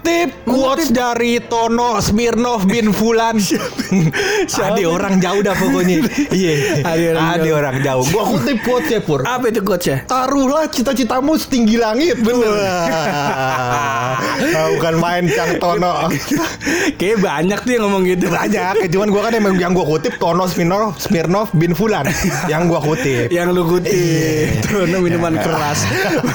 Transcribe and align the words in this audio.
Mengutip 0.00 0.32
quotes 0.48 0.88
dari 0.88 1.36
Tono 1.44 2.00
Smirnov 2.00 2.64
bin 2.64 2.88
Fulan. 2.88 3.36
Ada 4.64 4.80
orang 4.88 5.20
jauh 5.20 5.44
dah 5.44 5.52
pokoknya. 5.52 6.00
Iya. 6.40 6.80
Ada 6.88 7.04
orang 7.12 7.26
Ada 7.28 7.44
jauh. 7.44 7.58
orang 7.60 7.76
jauh. 7.84 8.04
Gua 8.08 8.24
kutip 8.32 8.58
quotesnya 8.64 9.00
Pur. 9.04 9.20
Apa 9.28 9.52
itu 9.52 9.60
coach 9.60 9.92
ya? 9.92 10.00
Taruhlah 10.08 10.72
cita-citamu 10.72 11.36
setinggi 11.36 11.76
langit. 11.76 12.16
Bener. 12.16 12.48
Nah, 14.40 14.64
bukan 14.72 14.94
main 14.96 15.28
Cang 15.28 15.60
Tono. 15.60 16.08
Kayak 16.96 17.20
banyak 17.20 17.60
tuh 17.60 17.72
yang 17.76 17.82
ngomong 17.84 18.02
gitu. 18.08 18.32
Banyak. 18.32 18.88
Cuman 18.88 19.08
gua 19.12 19.28
kan 19.28 19.36
emang 19.36 19.60
yang 19.60 19.76
gua 19.76 19.84
kutip 19.84 20.16
Tono 20.16 20.48
Smirnov, 20.48 20.96
Smirnov 20.96 21.52
bin 21.52 21.76
Fulan. 21.76 22.08
Yang 22.48 22.62
gua 22.72 22.80
kutip. 22.80 23.28
Yang 23.28 23.48
lu 23.52 23.62
kutip 23.68 24.48
Tuh 24.64 24.86
minuman 25.02 25.34
keras 25.34 25.82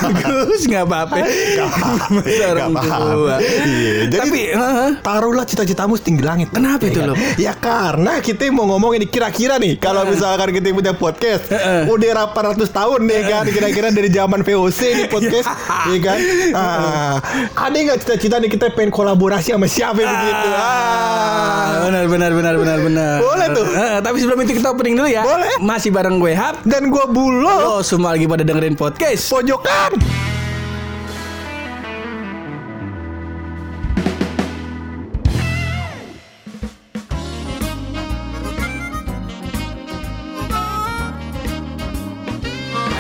Bagus 0.04 0.68
nggak 0.68 0.84
apa-apa 0.84 1.18
Gak 1.24 2.70
paham. 2.76 3.40
Iya, 3.58 3.94
jadi 4.08 4.22
Tapi 4.22 4.40
heeh. 4.52 4.90
taruhlah 5.00 5.44
cita-citamu 5.44 5.96
setinggi 5.96 6.22
langit. 6.22 6.48
Kenapa 6.50 6.84
itu, 6.84 6.98
kan? 6.98 7.12
Loh? 7.12 7.18
Ya 7.36 7.54
karena 7.54 8.20
kita 8.20 8.48
mau 8.50 8.68
ngomong 8.68 8.94
ini 8.94 9.06
kira-kira 9.06 9.56
nih 9.56 9.76
kalau 9.76 10.04
misalkan 10.04 10.52
kita 10.52 10.70
punya 10.70 10.94
podcast 10.94 11.48
Heeh. 11.48 11.88
udah 11.88 12.30
800 12.32 12.68
tahun 12.68 13.00
nih 13.04 13.22
kan 13.26 13.44
kira-kira 13.48 13.88
dari 13.90 14.10
zaman 14.10 14.42
VOC 14.42 14.80
nih 14.96 15.08
podcast 15.14 15.48
ya 15.86 15.98
kan. 16.00 16.20
Ah, 16.52 17.16
ada 17.56 17.76
nggak 17.76 18.00
cita-cita 18.02 18.36
nih 18.38 18.50
kita 18.50 18.72
pengen 18.72 18.90
kolaborasi 18.90 19.52
sama 19.52 19.66
siapa 19.66 19.98
begitu? 19.98 20.48
Ah, 20.52 21.86
benar 21.86 22.06
benar 22.06 22.32
benar 22.32 22.56
benar 22.56 22.80
benar. 22.80 23.16
Boleh 23.20 23.48
tuh. 23.52 23.66
Heeh, 23.68 23.98
tapi 24.00 24.18
sebelum 24.18 24.40
itu 24.42 24.54
kita 24.54 24.68
opening 24.70 24.96
dulu 24.96 25.08
ya. 25.08 25.22
Boleh. 25.22 25.56
Masih 25.58 25.90
bareng 25.90 26.18
gue 26.18 26.34
Hap. 26.34 26.60
Dan 26.64 26.88
gua 26.88 27.06
bulo 27.06 27.48
Oh, 27.72 27.82
semua 27.82 28.12
lagi 28.12 28.26
pada 28.26 28.44
dengerin 28.44 28.76
podcast. 28.76 29.32
pojokan. 29.32 30.35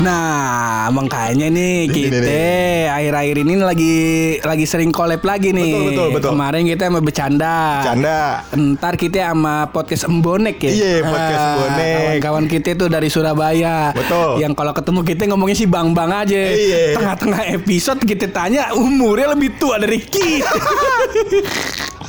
Nah, 0.05 0.85
makanya 0.93 1.49
nih 1.49 1.89
kita 1.89 2.45
akhir-akhir 2.93 3.35
ini 3.41 3.53
lagi 3.57 3.95
lagi 4.37 4.65
sering 4.69 4.93
collab 4.93 5.25
lagi 5.25 5.49
nih. 5.49 5.73
Betul, 5.73 5.83
betul, 5.89 6.07
betul. 6.13 6.29
Kemarin 6.37 6.61
kita 6.63 6.83
sama 6.85 6.99
bercanda. 7.01 7.57
Canda. 7.81 8.21
Ntar 8.53 8.93
kita 8.95 9.33
sama 9.33 9.65
podcast 9.73 10.05
Embonek 10.05 10.61
ya. 10.61 10.71
Iya, 10.71 10.93
podcast 11.01 11.41
Ah, 11.41 11.49
Embonek. 11.49 11.95
Kawan-kawan 12.21 12.45
kita 12.45 12.69
tuh 12.77 12.87
dari 12.87 13.09
Surabaya. 13.09 13.89
Betul. 13.97 14.37
Yang 14.37 14.53
kalau 14.53 14.73
ketemu 14.77 14.99
kita 15.01 15.21
ngomongnya 15.25 15.57
sih 15.57 15.65
bang-bang 15.65 16.11
aja. 16.13 16.41
Iya. 16.53 16.83
Tengah-tengah 17.01 17.41
episode 17.57 17.99
kita 18.05 18.29
tanya 18.29 18.77
umurnya 18.77 19.33
lebih 19.33 19.57
tua 19.57 19.81
dari 19.81 19.97
kita. 20.05 20.53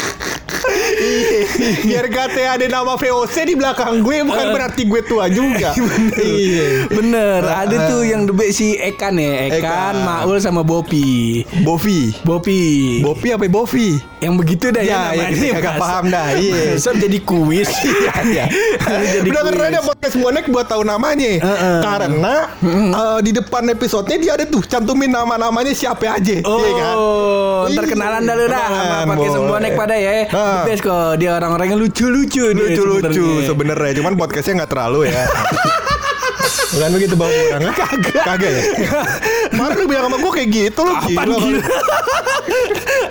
Biar 1.83 2.07
kata 2.07 2.41
ada 2.53 2.67
nama 2.67 2.95
VOC 2.95 3.37
di 3.45 3.55
belakang 3.55 4.01
gue 4.01 4.17
bukan 4.23 4.47
berarti 4.51 4.83
gue 4.85 5.01
tua 5.03 5.27
juga. 5.29 5.73
Iya. 6.17 6.89
Bener, 6.89 7.43
ada 7.45 7.77
tuh 7.87 8.03
yang 8.03 8.25
debek 8.25 8.51
si 8.51 8.75
Ekan 8.75 9.17
ya, 9.17 9.49
Ekan, 9.49 9.61
Ekan. 9.61 9.95
Maul 10.03 10.37
sama 10.39 10.61
Bopi. 10.63 11.43
Bovi. 11.63 12.13
Bopi. 12.23 12.63
Bovi 13.01 13.29
apa 13.31 13.47
Bovi? 13.47 13.99
yang 14.17 14.35
begitu 14.35 14.73
dah 14.73 14.81
Ya, 14.81 15.13
ya, 15.13 15.23
ya, 15.23 15.27
kita 15.29 15.61
agak 15.61 15.75
paham 15.77 16.05
dah, 16.09 16.35
iya. 16.35 16.75
Jadi 16.77 17.19
kuis. 17.23 17.69
Iya, 17.87 18.13
iya. 18.25 18.45
jadi 19.15 19.29
Udah 19.29 19.43
keren 19.45 19.71
ya 19.71 19.79
kuis. 19.79 19.89
podcast 19.89 20.17
bonek 20.17 20.45
buat 20.49 20.67
tahu 20.67 20.83
namanya. 20.83 21.31
Karena 21.81 22.35
eh, 22.59 23.19
di 23.21 23.31
depan 23.33 23.63
episodenya 23.69 24.17
dia 24.17 24.33
ada 24.35 24.45
tuh 24.45 24.63
cantumin 24.63 25.09
nama-namanya 25.09 25.71
siapa 25.71 26.09
aja. 26.11 26.43
Oh, 26.43 26.59
Iya 26.59 26.73
kan? 26.75 26.97
ntar 27.67 27.85
Iya, 27.85 27.91
kenalan 27.93 28.23
dah 28.23 28.35
lu 28.35 28.47
dah 28.47 28.67
sama 28.99 29.15
boleh. 29.15 29.31
sembonek 29.31 29.73
pada 29.75 29.95
ya. 29.95 30.13
Best 30.67 30.83
kok 30.83 31.15
dia 31.17 31.31
orang-orang 31.33 31.67
yang 31.71 31.81
lucu-lucu 31.81 32.51
Lucu-lucu 32.51 33.47
sebenarnya. 33.47 33.93
cuman 34.03 34.13
podcastnya 34.19 34.65
nggak 34.65 34.71
terlalu 34.75 35.09
ya. 35.09 35.25
Bukan 36.67 36.91
begitu 36.93 37.15
bang 37.15 37.31
orang 37.57 37.73
Kagak 37.73 38.23
Kagak 38.27 38.51
ya 38.51 38.63
Kemarin 39.49 39.77
lu 39.79 39.87
bilang 39.87 40.05
sama 40.11 40.17
gue 40.19 40.33
kayak 40.35 40.49
gitu 40.51 40.81
lu 40.83 40.93
Apaan 40.93 41.09
gila, 41.09 41.39
gila? 41.41 41.63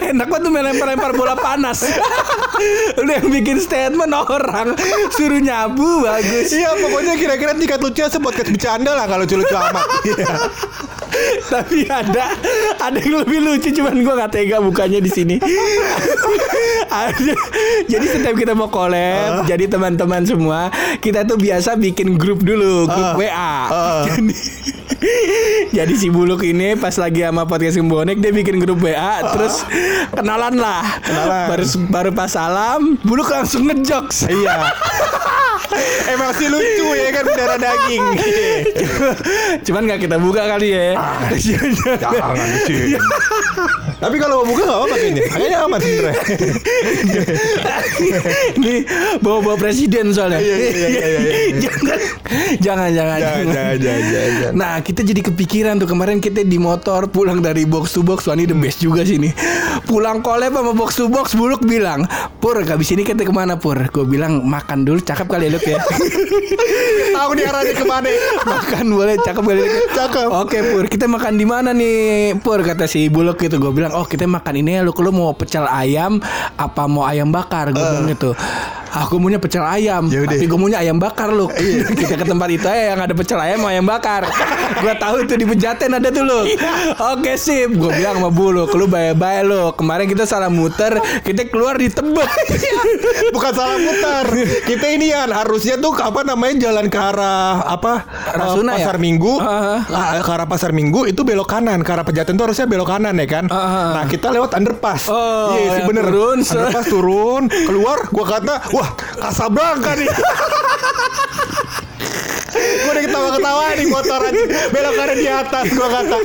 Enak 0.12 0.28
banget 0.28 0.44
tuh 0.44 0.52
main 0.52 0.66
lempar-lempar 0.70 1.12
bola 1.16 1.34
panas 1.34 1.80
Lu 3.02 3.10
yang 3.10 3.28
bikin 3.32 3.58
statement 3.58 4.12
orang 4.12 4.76
Suruh 5.10 5.40
nyabu 5.40 6.04
bagus 6.04 6.52
Iya 6.52 6.78
pokoknya 6.78 7.16
kira-kira 7.16 7.52
tingkat 7.56 7.80
lucunya 7.80 8.12
sepodcast 8.12 8.52
bercanda 8.52 8.92
lah 8.94 9.06
kalau 9.08 9.24
lucu-lucu 9.24 9.56
amat 9.56 9.86
Iya. 10.14 10.36
Tapi 11.54 11.86
ada 11.88 12.34
ada 12.82 12.98
yang 13.00 13.22
lebih 13.24 13.40
lucu 13.42 13.70
cuman 13.72 13.96
gua 14.02 14.14
nggak 14.24 14.32
tega 14.34 14.58
bukanya 14.60 15.00
di 15.00 15.12
sini. 15.12 15.36
ada. 16.90 17.34
Jadi 17.86 18.06
setiap 18.08 18.36
kita 18.38 18.54
mau 18.54 18.70
collab, 18.70 19.46
jadi 19.46 19.68
teman-teman 19.68 20.24
semua 20.24 20.70
kita 21.00 21.28
tuh 21.28 21.36
biasa 21.38 21.76
bikin 21.76 22.16
grup 22.16 22.42
dulu, 22.42 22.88
grup 22.88 23.04
Ah. 23.06 23.18
WA. 23.18 23.54
Ah. 23.68 24.04
Jadi, 24.08 24.34
jadi 25.76 25.94
si 25.94 26.08
Buluk 26.10 26.42
ini 26.42 26.74
pas 26.80 26.96
lagi 26.96 27.22
sama 27.22 27.46
podcast 27.46 27.78
Bonek 27.86 28.18
dia 28.24 28.32
bikin 28.32 28.58
grup 28.58 28.82
WA, 28.82 29.22
terus 29.36 29.62
kenalan 30.14 30.58
lah. 30.58 30.84
Kenalan. 31.04 31.46
Baru 31.52 31.66
baru 31.92 32.10
pas 32.16 32.32
salam, 32.32 32.98
Buluk 33.04 33.30
langsung 33.30 33.68
ngejokes. 33.68 34.30
Iya 34.32 34.72
Emang 36.06 36.32
sih 36.38 36.48
lucu 36.48 36.86
ya 36.96 37.10
kan 37.12 37.26
darah 37.36 37.58
daging 37.60 38.04
Cuman 39.66 39.82
nggak 39.90 40.08
kita 40.08 40.16
buka 40.22 40.46
kali 40.48 40.72
ya. 40.72 40.96
Jangan 41.06 42.48
di 42.48 42.60
sini. 42.66 42.98
Tapi 43.96 44.16
kalau 44.20 44.44
mau 44.44 44.52
buka 44.52 44.68
gak 44.68 44.76
apa-apa 44.76 44.96
kayaknya 45.00 45.24
Kayaknya 45.32 45.58
aman 45.64 45.80
sebenernya 45.80 46.16
Ini 48.60 48.74
bawa-bawa 49.24 49.56
presiden 49.56 50.12
soalnya. 50.12 50.44
Iya, 50.44 50.56
iya, 50.56 50.70
iya, 50.70 50.88
iya, 50.90 51.20
iya. 51.24 51.60
jangan, 52.60 52.92
jangan, 52.92 53.18
jangan, 53.20 53.20
Jangan, 53.20 53.46
jangan, 53.48 53.76
jangan, 53.80 54.32
jangan. 54.36 54.54
Nah, 54.56 54.74
kita 54.84 55.02
jadi 55.02 55.22
kepikiran 55.32 55.80
tuh 55.80 55.88
kemarin 55.90 56.20
kita 56.20 56.44
di 56.44 56.60
motor 56.60 57.08
pulang 57.08 57.40
dari 57.40 57.64
box 57.64 57.96
to 57.96 58.04
box. 58.04 58.28
Wah, 58.28 58.36
ini 58.36 58.46
the 58.46 58.58
best 58.58 58.84
juga 58.84 59.08
sih 59.08 59.18
nih. 59.18 59.32
Pulang 59.88 60.20
collab 60.20 60.54
sama 60.56 60.72
box 60.76 61.00
to 61.00 61.08
box, 61.08 61.34
Buluk 61.36 61.64
bilang, 61.64 62.04
Pur, 62.44 62.60
habis 62.62 62.90
ini 62.92 63.08
kita 63.08 63.24
ke 63.24 63.34
mana 63.34 63.56
Pur? 63.56 63.80
Gue 63.90 64.06
bilang 64.06 64.44
makan 64.44 64.84
dulu, 64.84 65.00
cakep 65.02 65.28
kali 65.28 65.48
ya 65.50 65.52
Luk 65.56 65.66
ya. 65.66 65.80
Tahu 67.16 67.30
nih 67.36 67.46
arahnya 67.48 67.74
ke 67.74 67.86
mana 67.88 68.08
makan 68.44 68.86
boleh, 68.92 69.16
cakep 69.24 69.44
kali 69.44 69.60
Luk 69.64 69.72
ya? 69.72 69.82
Cakep. 69.96 70.28
Oke 70.30 70.58
Pur, 70.74 70.86
kita 70.96 71.12
makan 71.12 71.36
di 71.36 71.44
mana 71.44 71.76
nih 71.76 72.40
Pur? 72.40 72.64
Kata 72.64 72.88
si 72.88 73.12
Buluk 73.12 73.36
gitu. 73.36 73.60
Gue 73.60 73.76
bilang, 73.76 73.92
oh 73.92 74.08
kita 74.08 74.24
makan 74.24 74.64
ini 74.64 74.80
ya 74.80 74.82
Luk. 74.88 74.96
Lu 75.04 75.12
mau 75.12 75.36
pecel 75.36 75.68
ayam 75.68 76.24
apa 76.56 76.88
mau 76.88 77.04
ayam 77.04 77.28
bakar? 77.28 77.76
Gue 77.76 77.84
bilang 77.84 78.08
gitu. 78.08 78.32
Aku 78.96 79.20
maunya 79.20 79.36
pecel 79.36 79.60
ayam, 79.60 80.08
Ya 80.08 80.24
udah. 80.24 80.40
tapi 80.40 80.48
gue 80.48 80.56
maunya 80.56 80.80
ayam 80.80 80.96
bakar 80.96 81.28
lu. 81.28 81.52
Kita 82.00 82.16
ke 82.16 82.24
tempat 82.24 82.48
itu 82.48 82.64
aja 82.64 82.96
yang 82.96 83.04
ada 83.04 83.12
pecel 83.12 83.36
ayam 83.36 83.60
sama 83.60 83.76
ayam 83.76 83.84
bakar. 83.84 84.24
gue 84.80 84.94
tahu 84.96 85.16
itu 85.28 85.34
di 85.36 85.44
Pejaten 85.44 85.92
ada 86.00 86.08
tuh 86.16 86.24
lu. 86.24 86.48
Oke 87.12 87.36
sip, 87.36 87.76
gue 87.76 87.92
bilang 87.92 88.24
sama 88.24 88.32
bulu, 88.32 88.64
lu 88.72 88.88
bye-bye 88.88 89.44
lu. 89.44 89.76
Kemarin 89.76 90.08
kita 90.08 90.24
salah 90.24 90.48
muter, 90.48 90.96
kita 91.28 91.44
keluar 91.52 91.76
di 91.76 91.92
Tebet. 91.92 92.30
Bukan 93.36 93.52
salah 93.52 93.78
mutar 93.82 94.26
Kita 94.64 94.86
ini 94.88 95.12
ya 95.12 95.28
harusnya 95.28 95.76
tuh 95.80 95.92
apa 95.98 96.24
namanya 96.24 96.70
jalan 96.70 96.88
ke 96.88 97.00
arah 97.00 97.64
apa 97.66 98.06
Rasuna 98.32 98.78
eh, 98.78 98.84
ya? 98.84 98.86
Pasar 98.86 98.98
Minggu 99.02 99.34
Ah. 99.42 99.82
Ah, 99.88 100.22
Ke 100.22 100.32
arah 100.32 100.48
Pasar 100.48 100.72
Minggu 100.72 100.85
itu 101.06 101.22
belok 101.22 101.48
kanan 101.48 101.82
Ke 101.82 101.94
arah 101.94 102.04
Pejaten 102.04 102.36
tuh 102.36 102.46
harusnya 102.46 102.66
belok 102.66 102.90
kanan 102.90 103.16
ya 103.16 103.26
kan? 103.26 103.46
Ah. 103.48 103.96
Nah 103.96 104.06
kita 104.06 104.30
lewat 104.30 104.54
underpass. 104.54 105.08
Oh, 105.08 105.54
Iya 105.54 105.82
yang 105.82 105.88
bener. 105.88 106.06
turun. 106.06 106.38
Underpass 106.42 106.86
turun 106.88 107.44
Keluar 107.48 107.98
Gua 108.10 108.26
kata 108.28 108.56
Wah 108.70 108.90
Casablanca 109.16 109.94
nih. 109.94 110.10
Gue 112.56 112.88
udah 112.88 113.04
ketawa-ketawa 113.04 113.64
nih 113.76 113.88
motor 113.88 114.20
aja 114.22 114.42
Belok 114.72 114.94
kanan 114.96 115.18
di 115.18 115.28
atas 115.28 115.66
Gua 115.72 115.90
kata 115.92 116.18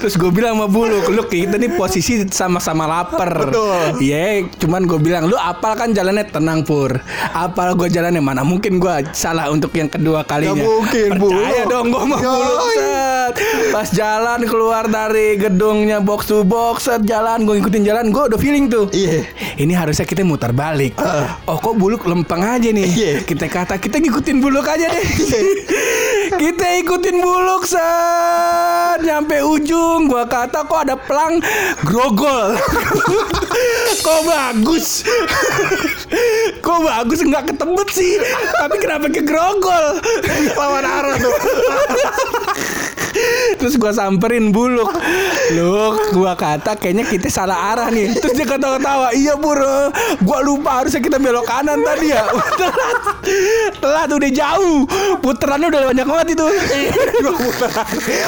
Terus 0.00 0.14
gue 0.20 0.30
bilang 0.32 0.56
sama 0.58 0.66
Bulu, 0.68 0.98
lu 1.12 1.22
kita 1.26 1.56
nih 1.56 1.76
posisi 1.78 2.26
sama-sama 2.28 2.84
lapar. 2.88 3.48
Betul. 3.48 4.02
Iya, 4.02 4.46
cuman 4.58 4.84
gue 4.88 4.98
bilang 5.00 5.28
lu 5.28 5.36
apal 5.38 5.76
kan 5.78 5.92
jalannya 5.92 6.26
tenang 6.28 6.66
pur. 6.66 6.98
Apal 7.32 7.76
gue 7.78 7.88
jalannya 7.88 8.20
mana 8.20 8.42
mungkin 8.42 8.82
gue 8.82 8.94
salah 9.14 9.48
untuk 9.48 9.72
yang 9.76 9.88
kedua 9.88 10.24
kalinya. 10.26 10.56
Nggak 10.56 10.66
mungkin, 10.66 11.08
Bulu. 11.20 11.40
Percaya 11.40 11.62
dong 11.68 11.86
gue 11.92 12.02
Yoi. 12.04 12.22
Bulu. 12.22 12.54
Set. 12.74 13.34
Pas 13.72 13.88
jalan 13.90 14.40
keluar 14.44 14.84
dari 14.86 15.40
gedungnya 15.40 15.98
box 15.98 16.28
to 16.28 16.44
box, 16.44 16.86
set 16.86 17.02
jalan 17.08 17.48
gue 17.48 17.58
ngikutin 17.58 17.82
jalan, 17.82 18.04
gue 18.12 18.22
udah 18.34 18.40
feeling 18.40 18.68
tuh. 18.68 18.86
Iya. 18.92 19.24
Ini 19.56 19.72
harusnya 19.72 20.04
kita 20.04 20.20
muter 20.26 20.52
balik. 20.52 20.96
Oh 21.48 21.56
kok 21.58 21.74
buluk 21.80 22.04
lempeng 22.04 22.44
aja 22.44 22.68
nih. 22.68 22.86
Iya. 22.86 23.12
Kita 23.24 23.48
kata 23.48 23.80
kita 23.80 23.98
ngikutin 24.00 24.36
buluk 24.38 24.66
aja 24.68 24.86
deh. 24.88 25.04
kita 26.32 26.66
ikutin 26.84 27.20
buluk 27.20 27.68
set 27.68 29.02
nyampe 29.04 29.40
ujung. 29.44 30.08
Gua 30.08 30.24
kata 30.24 30.64
kok 30.64 30.88
ada 30.88 30.96
pelang 30.96 31.40
grogol. 31.84 32.54
Kok 34.04 34.20
bagus 34.26 35.06
Kok 36.66 36.78
bagus 36.84 37.20
nggak 37.24 37.54
ketebet 37.54 37.88
sih 37.94 38.18
Tapi 38.58 38.76
kenapa 38.82 39.06
ke 39.08 39.22
grogol 39.22 40.02
Lawan 40.58 40.84
arah 40.84 41.16
tuh. 41.16 41.34
Terus 43.58 43.78
gua 43.78 43.94
samperin 43.94 44.50
buluk 44.50 44.90
Luk 45.54 46.14
gua 46.14 46.34
kata 46.34 46.74
kayaknya 46.78 47.06
kita 47.06 47.30
salah 47.30 47.74
arah 47.74 47.88
nih. 47.90 48.14
Terus 48.18 48.34
dia 48.34 48.46
ketawa-tawa 48.46 49.14
Iya 49.14 49.38
bur 49.38 49.60
Gua 50.22 50.38
lupa 50.42 50.82
harusnya 50.82 51.00
kita 51.00 51.16
belok 51.18 51.46
kanan 51.46 51.80
tadi 51.82 52.12
ya. 52.12 52.24
Telat. 52.58 52.96
Telat 53.80 54.10
udah 54.10 54.30
jauh. 54.30 54.78
Puterannya 55.22 55.66
udah 55.70 55.80
banyak 55.90 56.06
banget 56.06 56.26
itu. 56.36 56.44
Dua 57.22 57.32
putaran. 57.38 57.86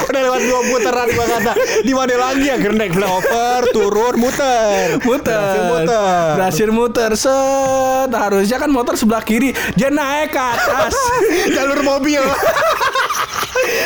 Udah 0.08 0.20
lewat 0.24 0.40
dua 0.46 0.60
putaran 0.72 1.06
gua 1.12 1.26
kata. 1.26 1.52
Di 1.84 1.92
mana 1.92 2.14
lagi 2.16 2.44
ya? 2.46 2.56
Naik 2.56 2.92
flyover, 2.92 3.60
turun, 3.72 4.14
muter. 4.20 5.00
Muter. 5.02 5.36
Berhasil 5.36 5.62
muter. 5.66 6.30
Berhasil 6.36 6.68
muter. 6.70 7.10
Set. 7.16 8.10
Harusnya 8.12 8.56
kan 8.60 8.70
motor 8.70 8.94
sebelah 8.94 9.22
kiri. 9.24 9.52
Dia 9.74 9.90
naik 9.90 10.32
ke 10.32 10.40
atas. 10.40 10.94
Jalur 11.56 11.80
mobil. 11.82 12.22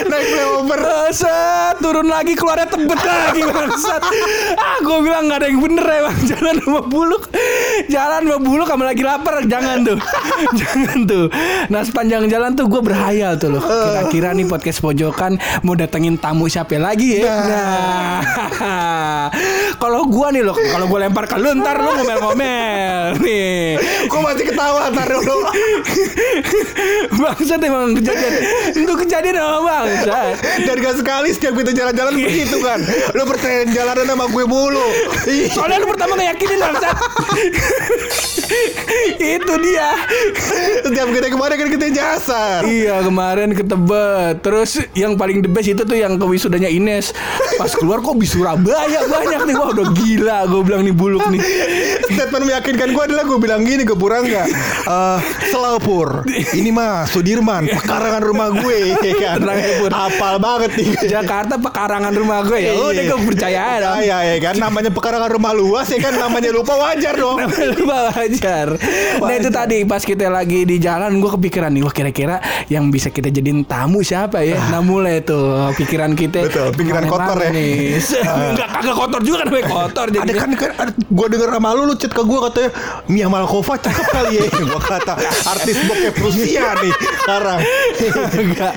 naik 0.09 0.27
flyover. 0.31 0.81
Set 1.11 1.83
Turun 1.83 2.07
lagi 2.07 2.39
keluarnya 2.39 2.71
tebet 2.71 3.01
lagi 3.03 3.43
bangsat 3.43 4.03
Ah 4.55 4.79
gue 4.79 4.99
bilang 5.03 5.27
gak 5.27 5.43
ada 5.43 5.47
yang 5.51 5.59
bener 5.59 5.83
emang 5.83 6.17
Jalan 6.23 6.55
sama 6.63 6.81
buluk. 6.87 7.23
Jalan 7.91 8.21
sama 8.31 8.39
buluk 8.39 8.69
sama 8.71 8.85
lagi 8.87 9.03
lapar. 9.03 9.43
Jangan 9.47 9.83
tuh. 9.83 9.99
Jangan 10.61 10.99
tuh. 11.09 11.27
Nah 11.73 11.83
sepanjang 11.83 12.31
jalan 12.31 12.55
tuh 12.55 12.71
gue 12.71 12.81
berhayal 12.83 13.35
tuh 13.41 13.59
loh. 13.59 13.63
Kira-kira 13.63 14.31
nih 14.37 14.47
podcast 14.47 14.79
pojokan 14.79 15.37
Mau 15.67 15.75
datengin 15.75 16.15
tamu 16.15 16.47
siapa 16.47 16.79
lagi 16.79 17.19
ya? 17.19 17.27
Nah. 17.27 18.21
Kalau 19.81 20.07
gue 20.07 20.29
nih 20.37 20.43
loh 20.45 20.57
Kalau 20.57 20.87
gue 20.87 20.99
lempar 21.01 21.25
ke 21.27 21.37
lu 21.41 21.51
Ntar 21.59 21.83
lu 21.83 21.91
ngomel-ngomel. 21.99 23.19
Nih. 23.19 23.81
Gua 24.07 24.21
masih 24.31 24.45
ketawa 24.47 24.91
ntar 24.95 25.09
dulu. 25.11 25.39
Bangsat 27.21 27.61
emang 27.63 27.97
kejadian. 27.99 28.35
Itu 28.75 28.93
kejadian 28.95 29.37
sama 29.41 29.80
bangsat 29.81 30.35
Dan 30.67 30.77
gak 30.81 30.97
sekali 31.01 31.29
setiap 31.33 31.55
kita 31.57 31.71
jalan-jalan 31.73 32.13
begitu 32.17 32.57
kan. 32.61 32.81
Lu 33.17 33.23
percaya 33.25 33.65
jalanan 33.69 34.07
sama 34.07 34.25
gue 34.29 34.45
mulu. 34.45 34.87
Ih, 35.27 35.49
Soalnya 35.51 35.83
lu 35.83 35.89
pertama 35.89 36.17
ngeyakinin 36.21 36.59
bangsat 36.61 36.97
Itu 39.39 39.55
dia. 39.63 39.91
Setiap 40.83 41.09
kita 41.15 41.27
kemarin 41.31 41.57
kan 41.57 41.69
kita 41.71 41.87
nyasar. 41.91 42.61
Iya 42.67 43.03
kemarin 43.05 43.55
ke 43.55 43.63
Tebet 43.63 44.43
Terus 44.43 44.83
yang 44.99 45.15
paling 45.15 45.45
the 45.45 45.51
best 45.51 45.71
itu 45.71 45.83
tuh 45.87 45.97
yang 45.97 46.19
ke 46.19 46.25
wisudanya 46.27 46.67
Ines. 46.67 47.15
Pas 47.57 47.71
keluar 47.73 48.03
kok 48.03 48.19
di 48.19 48.27
Surabaya 48.27 49.07
banyak 49.07 49.41
nih. 49.47 49.55
Wah 49.55 49.71
udah 49.71 49.87
gila 49.95 50.39
gue 50.51 50.61
bilang 50.67 50.83
nih 50.83 50.95
buluk 50.95 51.25
nih. 51.31 51.41
Statement 52.11 52.45
meyakinkan 52.47 52.89
gue 52.91 53.03
adalah 53.07 53.25
gue 53.25 53.39
bilang 53.39 53.63
gini 53.63 53.87
ke 53.87 53.95
Purangga 53.95 54.45
eh 54.87 55.19
Selapur. 55.51 56.27
Ini 56.31 56.71
mah 56.75 57.07
Sudirman 57.07 57.67
Pekarangan 57.71 58.23
rumah 58.23 58.49
gue 58.51 58.95
ya 58.99 59.15
kan? 59.19 59.37
Tenang 59.41 59.61
Pur. 59.79 59.91
Apal 59.95 60.35
banget 60.43 60.71
nih. 60.75 60.89
Jakarta 61.07 61.55
pekarangan 61.61 62.13
rumah 62.15 62.43
gue 62.43 62.59
ya. 62.59 62.73
Udah 62.75 63.03
gue 63.07 63.21
percaya 63.31 63.63
dong 63.81 63.99
Iya 64.03 64.19
ya 64.25 64.37
kan 64.43 64.55
Namanya 64.59 64.91
pekarangan 64.91 65.31
rumah 65.31 65.53
luas 65.55 65.87
ya 65.91 65.99
kan 66.03 66.13
Namanya 66.17 66.51
lupa 66.51 66.75
wajar 66.77 67.15
dong. 67.15 67.39
Lupa 67.81 68.13
wajar. 68.13 68.67
Nah 69.23 69.35
itu 69.37 69.49
tadi 69.53 69.85
pas 69.87 70.03
kita 70.03 70.27
lagi 70.27 70.67
di 70.67 70.77
jalan 70.83 71.23
gue 71.23 71.31
kepikiran 71.39 71.71
nih 71.71 71.83
Wah 71.87 71.95
kira-kira 71.95 72.37
yang 72.67 72.91
bisa 72.91 73.09
kita 73.15 73.31
jadiin 73.31 73.63
tamu 73.65 74.03
siapa 74.03 74.43
ya? 74.43 74.59
Nah 74.73 74.83
mulai 74.83 75.23
tuh 75.23 75.71
pikiran 75.79 76.13
kita 76.19 76.45
Betul, 76.47 76.69
pikiran 76.75 77.07
kotor 77.07 77.39
ya. 77.39 77.51
nih. 77.55 78.01
Enggak 78.55 78.69
kagak 78.75 78.97
kotor 78.97 79.21
juga 79.23 79.37
kan 79.45 79.47
namanya 79.53 79.67
kotor 79.71 80.07
ada 80.11 80.19
jadi 80.27 80.33
kan, 80.35 80.51
kan 80.59 80.71
ada, 80.75 80.93
gue 80.97 81.27
denger 81.31 81.49
sama 81.55 81.69
lu 81.77 81.83
lu 81.87 81.95
chat 81.95 82.13
ke 82.13 82.23
gue 82.25 82.39
katanya 82.51 82.71
Mia 83.07 83.27
Malkova 83.31 83.75
cakep 83.79 84.07
kali 84.11 84.33
ya. 84.37 84.45
Gue 84.71 84.81
kata 84.81 85.15
artis 85.47 85.77
bokep 85.87 86.15
Rusia 86.19 86.67
nih 86.79 86.93
sekarang. 87.23 87.59
Kagak, 88.41 88.75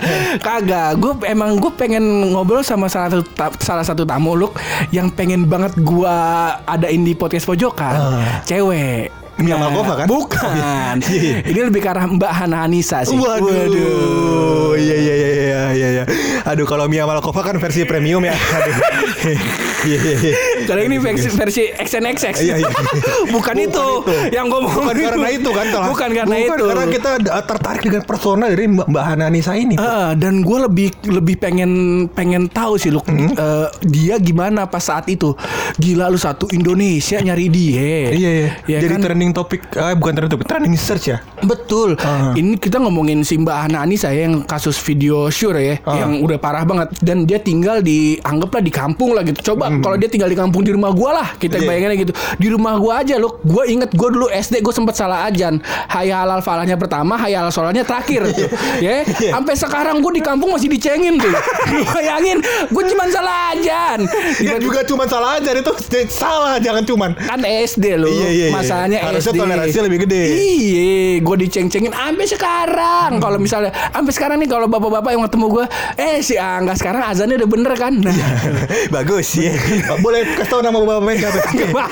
kagak. 0.74 0.92
Gue 0.98 1.14
emang 1.30 1.62
gue 1.62 1.72
pengen 1.78 2.04
ngobrol 2.34 2.66
sama 2.66 2.90
salah 2.90 3.14
satu 3.14 3.24
ta- 3.34 3.60
salah 3.62 3.86
satu 3.86 4.04
tamu 4.04 4.34
look 4.34 4.58
yang 4.90 5.14
pengen 5.14 5.46
banget 5.46 5.78
gue 5.78 6.18
adain 6.66 7.02
di 7.06 7.14
podcast 7.14 7.46
pojokan. 7.46 7.94
Ah. 7.94 8.42
Cewek. 8.44 9.23
Mia 9.38 9.56
Malkova 9.58 9.94
kan? 9.96 10.08
Bukan. 10.08 10.96
Iya. 11.14 11.46
Ini 11.46 11.60
lebih 11.68 11.82
ke 11.82 11.90
arah 11.90 12.06
Mbak 12.06 12.32
Hana 12.32 12.66
Anissa 12.66 13.02
sih. 13.02 13.14
Waduh. 13.14 14.74
Iya 14.76 14.96
iya 14.96 15.14
iya 15.14 15.30
iya 15.30 15.62
iya 15.74 15.88
iya. 15.92 16.04
Aduh 16.44 16.66
kalau 16.66 16.86
Mia 16.86 17.06
Malkova 17.06 17.42
kan 17.42 17.56
versi 17.58 17.84
premium 17.84 18.24
ya. 18.24 18.34
Aduh. 18.34 18.76
Iya 19.84 20.00
iya 20.00 20.16
iya. 20.16 20.36
Karena 20.64 20.84
ini 20.88 20.96
versi 20.96 21.28
versi 21.28 21.68
XNXX. 21.68 22.40
Iya, 22.40 22.56
iya. 22.56 22.72
Bukan, 23.36 23.52
Bukan 23.52 23.56
itu, 23.60 23.88
yang 24.32 24.48
gue 24.48 24.64
mau 24.64 24.72
Bukan 24.72 24.96
karena 24.96 25.28
itu 25.28 25.50
kan 25.52 25.66
telah. 25.68 25.88
Bukan 25.92 26.10
karena 26.16 26.36
itu. 26.40 26.64
Karena 26.64 26.86
kita 26.88 27.12
tertarik 27.44 27.82
dengan 27.84 28.04
persona 28.08 28.48
dari 28.48 28.72
Mbak 28.72 29.04
Hana 29.04 29.28
Nisa 29.28 29.60
ini. 29.60 29.76
Eh, 29.76 30.12
dan 30.16 30.40
gue 30.40 30.58
lebih 30.64 30.88
lebih 31.04 31.36
pengen 31.36 31.72
pengen 32.08 32.48
tahu 32.48 32.80
sih 32.80 32.96
lu 32.96 33.04
Hmm? 33.04 33.36
eh, 33.36 33.68
dia 33.84 34.16
gimana 34.16 34.64
pas 34.64 34.80
saat 34.80 35.04
itu 35.12 35.36
gila 35.76 36.08
lu 36.08 36.16
satu 36.16 36.48
Indonesia 36.56 37.20
nyari 37.20 37.52
dia 37.52 38.16
Iya 38.16 38.32
iya. 38.32 38.50
Ya 38.64 38.78
Jadi 38.80 38.96
kan? 38.96 39.02
Trending 39.24 39.32
topik, 39.34 39.62
eh, 39.72 39.96
bukan 39.96 40.12
trending 40.14 40.34
topik, 40.36 40.46
trending 40.46 40.76
search 40.76 41.08
ya. 41.08 41.18
Betul. 41.40 41.96
Ah. 41.98 42.36
Ini 42.36 42.60
kita 42.60 42.76
ngomongin 42.78 43.24
si 43.24 43.40
Mbak 43.40 43.56
Hana 43.58 43.80
Anissa 43.80 44.12
ya 44.12 44.28
yang 44.28 44.44
kasus 44.44 44.76
video 44.78 45.32
sure 45.32 45.56
ya, 45.56 45.76
Ah. 45.82 46.04
yang 46.04 46.20
udah 46.20 46.36
parah 46.36 46.68
banget 46.68 46.92
dan 47.00 47.24
dia 47.24 47.40
tinggal 47.40 47.80
di 47.80 48.20
anggaplah 48.20 48.60
di 48.60 48.68
kampung 48.68 49.16
lah 49.16 49.24
gitu. 49.24 49.56
Coba 49.56 49.72
kalau 49.80 49.96
dia 49.96 50.12
tinggal 50.12 50.28
di 50.28 50.36
kampung 50.36 50.60
di 50.62 50.76
rumah 50.76 50.92
gua 50.92 51.16
lah, 51.16 51.28
kita 51.34 51.56
Hmm. 51.56 51.64
Iya. 51.64 51.70
bayanginnya 51.72 51.98
gitu. 52.02 52.12
Di 52.36 52.48
rumah 52.50 52.76
gua 52.76 53.00
aja 53.00 53.16
loh. 53.16 53.40
Gua 53.42 53.64
inget 53.64 53.96
gua 53.96 54.12
dulu 54.12 54.28
SD 54.28 54.60
gua 54.60 54.76
sempat 54.76 55.00
salah 55.00 55.24
ajan. 55.26 55.64
Hayya 55.88 56.20
halal 56.20 56.44
falahnya 56.44 56.76
pertama, 56.76 57.16
hayya 57.16 57.40
halal 57.40 57.54
sholatnya 57.54 57.88
terakhir 57.88 58.28
tuh. 58.28 58.52
ya. 58.84 59.08
Iya. 59.08 59.32
Sampai 59.32 59.56
sekarang 59.56 60.04
gua 60.04 60.12
di 60.12 60.20
kampung 60.20 60.52
masih 60.52 60.68
dicengin 60.68 61.16
tuh. 61.16 61.32
Bayangin, 61.96 62.44
gua 62.68 62.84
cuma 62.84 63.08
salah 63.08 63.56
ajan. 63.56 64.00
Dia 64.36 64.60
juga 64.60 64.84
cuma 64.84 65.08
salah 65.08 65.40
aja 65.40 65.52
itu 65.54 65.72
salah 66.10 66.60
jangan 66.60 66.84
cuman. 66.84 67.12
kan 67.16 67.40
SD 67.46 67.96
loh. 67.96 68.10
Iya, 68.10 68.30
iya, 68.30 68.46
iya. 68.50 68.54
Harusnya 69.14 69.34
SD. 69.34 69.40
toleransinya 69.40 69.84
lebih 69.86 70.00
gede. 70.08 70.24
Iya, 70.34 70.94
gue 71.22 71.36
diceng-cengin 71.46 71.94
sampai 71.94 72.26
sekarang. 72.26 73.12
Kalau 73.18 73.38
misalnya 73.38 73.72
sampai 73.92 74.14
sekarang 74.14 74.38
nih 74.42 74.50
kalau 74.50 74.68
bapak-bapak 74.68 75.12
yang 75.14 75.24
ketemu 75.26 75.46
gue, 75.50 75.66
eh 75.98 76.16
si 76.20 76.36
Angga 76.36 76.74
sekarang 76.74 77.02
azannya 77.06 77.36
udah 77.38 77.50
bener 77.50 77.74
kan? 77.78 77.94
Nah, 78.00 78.14
Bagus 78.96 79.38
ya. 79.38 79.54
Boleh 80.00 80.26
kasih 80.36 80.50
tau 80.50 80.62
nama 80.62 80.78
bapaknya 80.80 81.30
siapa? 81.50 81.84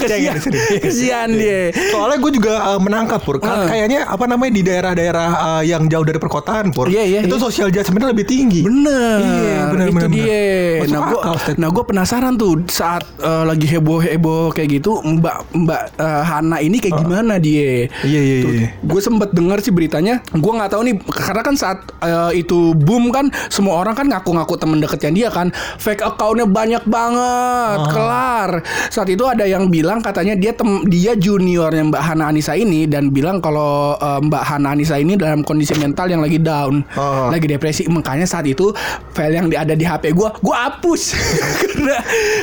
kesian, 0.00 0.34
di 0.34 0.40
sini. 0.40 0.58
kesian 0.80 1.28
dia. 1.34 1.60
Soalnya 1.92 2.18
gue 2.20 2.32
juga 2.34 2.52
uh, 2.74 2.80
menangkap 2.80 3.20
pur. 3.22 3.38
Ka-. 3.38 3.68
Kayaknya 3.68 4.08
apa 4.08 4.24
namanya 4.24 4.52
di 4.54 4.62
daerah-daerah 4.64 5.28
uh, 5.34 5.62
yang 5.62 5.86
jauh 5.88 6.04
dari 6.04 6.18
perkotaan 6.18 6.72
pur. 6.72 6.88
Iya, 6.88 7.02
iya, 7.04 7.20
Itu 7.24 7.36
iya. 7.36 7.42
sosial 7.42 7.68
judgment 7.70 8.10
lebih 8.10 8.26
tinggi. 8.26 8.62
Bener, 8.64 9.18
Iya, 9.20 9.58
bener, 9.70 9.86
itu 9.88 9.94
bener, 9.96 10.08
bener. 10.08 10.10
dia. 10.10 10.44
Masuk 10.80 10.92
Nah, 10.94 11.02
gue, 11.10 11.20
nah 11.58 11.68
gue 11.70 11.84
penasaran 11.84 12.32
tuh 12.34 12.52
saat 12.70 13.02
eh, 13.18 13.44
lagi 13.44 13.66
heboh 13.66 13.98
heboh 13.98 14.54
kayak 14.54 14.80
gitu, 14.80 15.02
Mbak 15.02 15.36
Mbak 15.54 15.82
eh, 15.98 16.22
Hana 16.24 16.53
ini 16.58 16.76
kayak 16.78 16.98
gimana 16.98 17.38
dia? 17.38 17.86
Iya, 18.02 18.20
iya, 18.20 18.36
iya. 18.44 18.66
Gue 18.80 18.98
sempet 18.98 19.30
dengar 19.30 19.58
sih 19.58 19.70
beritanya. 19.70 20.20
Gue 20.30 20.52
nggak 20.52 20.70
tahu 20.70 20.82
nih 20.84 20.94
karena 21.04 21.42
kan 21.42 21.54
saat 21.54 21.78
eh, 21.98 22.38
itu 22.38 22.74
boom 22.74 23.08
kan 23.08 23.30
semua 23.48 23.78
orang 23.78 23.94
kan 23.94 24.06
ngaku-ngaku 24.06 24.54
temen 24.54 24.78
deketnya 24.78 25.10
dia 25.10 25.28
kan. 25.30 25.48
Fake 25.76 26.00
accountnya 26.00 26.44
banyak 26.44 26.84
banget, 26.84 27.78
Ah. 27.80 27.88
kelar. 27.88 28.50
Saat 28.88 29.08
itu 29.08 29.24
ada 29.24 29.44
yang 29.44 29.66
bilang 29.66 29.98
katanya 29.98 30.34
dia 30.34 30.52
tem 30.52 30.84
dia 30.84 31.14
juniornya 31.14 31.88
Mbak 31.88 32.02
Hana 32.02 32.28
Anissa 32.28 32.52
ini 32.52 32.84
dan 32.84 33.08
bilang 33.08 33.38
kalau 33.38 33.96
eh, 33.96 34.20
Mbak 34.20 34.42
Hana 34.44 34.68
Anissa 34.72 34.96
ini 34.96 35.14
dalam 35.14 35.40
kondisi 35.40 35.72
mental 35.74 36.10
yang 36.10 36.20
lagi 36.20 36.36
down, 36.36 36.84
Ah. 36.94 37.30
lagi 37.30 37.46
depresi. 37.46 37.86
Makanya 37.86 38.24
saat 38.24 38.44
itu 38.44 38.74
file 39.10 39.34
yang 39.34 39.46
ada 39.48 39.72
di 39.72 39.82
HP 39.82 40.10
gue, 40.10 40.28
gue 40.34 40.54
hapus 40.54 41.02
karena 41.64 41.96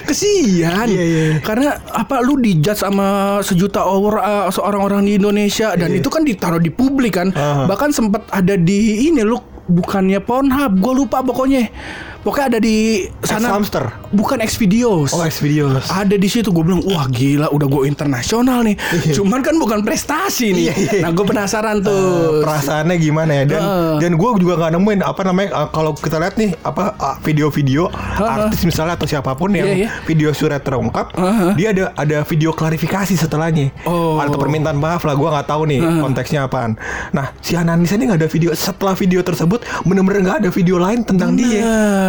kesian. 0.05 0.87
Iya, 0.87 1.03
iya. 1.03 1.25
Karena 1.41 1.77
apa 1.91 2.21
lu 2.21 2.37
dijudge 2.37 2.79
sama 2.79 3.39
sejuta 3.41 3.83
orang 3.83 4.00
eh, 4.09 4.49
seorang 4.49 4.81
orang 4.81 5.01
di 5.05 5.19
Indonesia 5.19 5.77
dan 5.77 5.93
itu 5.93 6.09
kan 6.09 6.25
ditaruh 6.25 6.61
di 6.61 6.71
publik 6.73 7.19
kan. 7.19 7.29
Aha. 7.35 7.69
Bahkan 7.69 7.89
sempat 7.93 8.25
ada 8.33 8.57
di 8.57 9.11
ini 9.11 9.21
lu 9.21 9.37
bukannya 9.71 10.19
Pornhub, 10.19 10.73
gue 10.81 10.93
lupa 11.05 11.21
pokoknya. 11.23 11.69
Pokoknya 12.21 12.47
ada 12.47 12.59
di 12.59 12.75
sana. 13.21 13.49
Hamster. 13.51 13.89
Bukan 14.09 14.37
X 14.39 14.55
videos. 14.55 15.09
Oh, 15.09 15.21
X 15.21 15.39
videos. 15.39 15.87
Ada 15.87 16.13
di 16.13 16.27
situ 16.27 16.47
gue 16.47 16.61
bilang 16.61 16.83
wah 16.83 17.05
gila 17.05 17.49
udah 17.49 17.67
gue 17.67 17.83
internasional 17.85 18.61
nih. 18.61 18.77
Cuman 19.11 19.39
kan 19.39 19.55
bukan 19.55 19.81
prestasi 19.81 20.51
nih. 20.51 20.63
Iya, 20.63 20.73
iya. 20.77 21.01
Nah 21.01 21.11
gue 21.11 21.23
penasaran 21.23 21.77
Eh, 21.77 21.83
tuh. 21.83 22.41
perasaannya 22.41 22.95
gimana 22.95 23.31
ya 23.33 23.43
dan 23.47 23.61
Heeh. 23.61 23.93
dan 23.99 24.11
gue 24.13 24.29
juga 24.37 24.53
nggak 24.55 24.71
nemuin 24.71 24.99
apa 25.01 25.21
namanya 25.23 25.49
uh, 25.55 25.67
kalau 25.67 25.91
kita 25.93 26.17
lihat 26.17 26.35
nih 26.35 26.53
apa 26.59 26.93
uh, 26.95 27.15
video-video 27.19 27.89
artis 28.15 28.61
misalnya 28.63 28.93
atau 28.93 29.05
siapa 29.05 29.33
pun 29.33 29.49
yang 29.49 29.65
Iya, 29.65 29.75
iya. 29.77 29.89
video 30.03 30.29
surat 30.31 30.59
terungkap 30.59 31.13
Heeh. 31.13 31.51
dia 31.55 31.67
ada 31.71 31.83
ada 31.95 32.17
video 32.21 32.51
klarifikasi 32.51 33.13
setelahnya 33.15 33.71
Oh. 33.83 34.17
atau 34.17 34.35
permintaan 34.35 34.75
maaf 34.75 35.01
lah 35.01 35.13
gue 35.13 35.25
nggak 35.25 35.47
tahu 35.47 35.63
nih 35.65 35.79
konteksnya 35.99 36.39
apaan 36.43 36.77
nah 37.09 37.33
si 37.39 37.53
Ananisa 37.53 37.95
ini 37.95 38.05
nggak 38.05 38.19
ada 38.19 38.29
video 38.29 38.49
setelah 38.51 38.93
video 38.93 39.21
tersebut 39.21 39.59
bener-bener 39.83 40.21
nggak 40.21 40.37
ada 40.39 40.49
video 40.49 40.75
lain 40.75 41.01
tentang 41.01 41.33
dia 41.33 41.61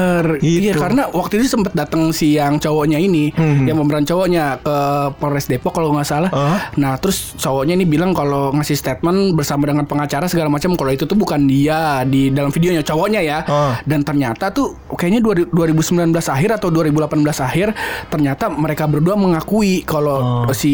bener. 0.02 0.24
Gitu. 0.42 0.70
Iya 0.70 0.74
karena 0.76 1.02
waktu 1.10 1.40
itu 1.40 1.46
sempet 1.58 1.72
datang 1.72 2.10
si 2.10 2.36
yang 2.36 2.58
cowoknya 2.58 2.98
ini, 2.98 3.30
yang 3.38 3.76
pemeran 3.78 4.04
cowoknya 4.04 4.60
ke 4.62 4.76
Polres 5.18 5.46
Depok 5.46 5.72
kalau 5.76 5.94
nggak 5.94 6.08
salah. 6.08 6.30
Ah. 6.32 6.58
Nah 6.78 6.98
terus 6.98 7.34
cowoknya 7.38 7.78
ini 7.78 7.86
bilang 7.86 8.12
kalau 8.12 8.50
ngasih 8.54 8.76
statement 8.76 9.34
bersama 9.36 9.68
dengan 9.68 9.86
pengacara 9.86 10.26
segala 10.26 10.50
macam 10.50 10.74
kalau 10.74 10.90
itu 10.92 11.04
tuh 11.06 11.16
bukan 11.16 11.46
dia 11.46 12.02
di 12.06 12.30
dalam 12.32 12.50
videonya 12.50 12.82
cowoknya 12.84 13.20
ya. 13.22 13.38
Ah. 13.46 13.74
Dan 13.86 14.02
ternyata 14.02 14.50
tuh 14.50 14.76
kayaknya 14.92 15.22
2000 15.22 15.50
2019 15.52 16.12
akhir 16.16 16.50
atau 16.58 16.68
2018 16.72 17.22
akhir 17.42 17.68
ternyata 18.10 18.50
mereka 18.50 18.84
berdua 18.88 19.14
mengakui 19.14 19.84
kalau 19.86 20.46
si 20.52 20.72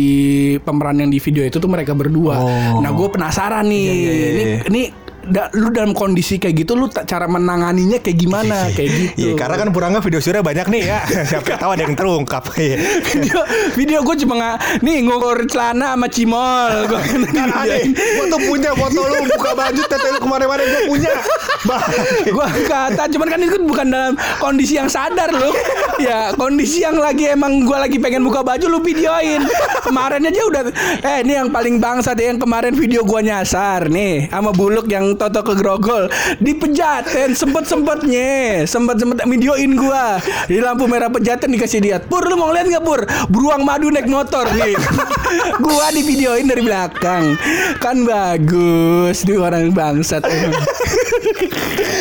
pemeran 0.62 0.98
yang 1.02 1.10
di 1.12 1.18
video 1.20 1.44
itu 1.44 1.60
tuh 1.60 1.70
mereka 1.70 1.92
berdua. 1.92 2.34
Oh. 2.40 2.80
Nah 2.80 2.90
gue 2.94 3.08
penasaran 3.10 3.66
nih, 3.68 3.76
Iya, 3.88 3.92
iya, 3.94 4.12
iya, 4.12 4.28
ini 4.28 4.42
iya. 4.42 4.58
ini 4.68 4.82
da- 5.28 5.50
lu 5.54 5.68
dalam 5.68 5.92
kondisi 5.92 6.36
kayak 6.36 6.54
gitu 6.58 6.72
lu 6.72 6.88
ta- 6.88 7.04
cara 7.04 7.24
menanganinya 7.24 8.00
kayak 8.00 8.16
gimana 8.16 8.68
kayak 8.72 8.90
gitu. 8.90 9.12
Iya, 9.20 9.32
karena 9.36 9.56
kan 9.56 9.68
Purangga 9.70 10.00
video 10.00 10.18
surya 10.18 10.40
banyak 10.40 10.66
nih 10.66 10.82
ya. 10.84 10.98
Siapa 11.30 11.56
tahu 11.56 11.70
ada 11.72 11.82
yang 11.84 11.94
terungkap. 11.94 12.44
Iya. 12.56 12.76
video 13.04 13.38
video 13.74 13.98
gue 14.02 14.16
cuma 14.18 14.34
nggak 14.34 14.56
nih 14.82 14.96
ngukur 15.04 15.38
celana 15.46 15.94
sama 15.94 16.08
cimol 16.08 16.72
gue 16.86 17.00
kan 17.00 17.20
aneh, 17.54 17.90
gua 17.92 18.24
tuh 18.28 18.40
punya 18.44 18.70
foto 18.72 19.00
lu 19.00 19.22
buka 19.28 19.50
baju 19.52 19.82
tete 19.84 20.08
lu 20.08 20.18
ke 20.18 20.28
mana-mana 20.28 20.62
gua 20.62 20.82
punya. 20.86 21.12
Bah. 21.60 21.82
gue 22.22 22.46
kata 22.64 23.02
cuman 23.08 23.26
kan 23.26 23.40
itu 23.40 23.58
bukan 23.60 23.86
dalam 23.88 24.14
kondisi 24.38 24.74
yang 24.74 24.86
sadar 24.86 25.28
lu 25.28 25.50
ya 25.98 26.30
kondisi 26.34 26.80
yang 26.80 26.94
lagi 26.94 27.26
emang 27.28 27.66
gue 27.66 27.74
lagi 27.74 27.98
pengen 27.98 28.22
buka 28.22 28.40
baju 28.40 28.66
lu 28.68 28.78
videoin 28.80 29.42
kemarin 29.82 30.22
aja 30.22 30.42
udah 30.46 30.62
eh 31.02 31.18
ini 31.20 31.34
yang 31.34 31.50
paling 31.50 31.76
bangsa 31.76 32.14
deh 32.14 32.30
yang 32.30 32.38
kemarin 32.38 32.72
video 32.72 33.02
gua 33.02 33.20
nyasar 33.20 33.90
nih 33.90 34.30
sama 34.30 34.54
buluk 34.54 34.86
yang 34.86 35.17
toto 35.18 35.40
ke 35.42 35.54
grogol 35.58 36.06
dipejaten 36.38 37.34
sempet 37.34 37.66
sempetnya 37.66 38.62
sempet 38.64 39.02
sempet 39.02 39.26
videoin 39.26 39.74
gua 39.74 40.22
di 40.46 40.62
lampu 40.62 40.86
merah 40.86 41.10
pejaten 41.10 41.50
dikasih 41.50 41.82
lihat 41.82 42.06
pur 42.06 42.22
lu 42.22 42.38
mau 42.38 42.54
lihat 42.54 42.70
nggak 42.70 42.84
pur 42.86 43.02
beruang 43.28 43.66
madu 43.66 43.90
naik 43.90 44.06
motor 44.06 44.46
nih 44.54 44.78
gua 45.64 45.90
di 45.90 46.02
videoin 46.06 46.46
dari 46.46 46.62
belakang 46.62 47.34
kan 47.82 48.06
bagus 48.06 49.26
nih 49.26 49.36
orang 49.36 49.74
bangsat 49.74 50.22
emang. 50.24 50.54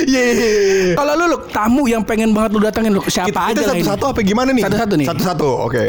Iya. 0.07 0.21
iya, 0.31 0.47
iya. 0.47 0.93
Kalau 0.95 1.13
lu, 1.17 1.25
lu 1.27 1.37
tamu 1.49 1.83
yang 1.89 2.03
pengen 2.05 2.31
banget 2.31 2.55
lu 2.55 2.59
datangin 2.63 2.91
lu 2.95 3.01
siapa 3.09 3.27
Kita, 3.27 3.41
aja 3.49 3.53
kita 3.59 3.69
satu-satu 3.73 4.05
apa 4.13 4.19
gimana 4.23 4.49
nih? 4.55 4.63
Satu-satu 4.63 4.93
nih. 4.95 5.07
Satu-satu, 5.09 5.49
oke. 5.67 5.83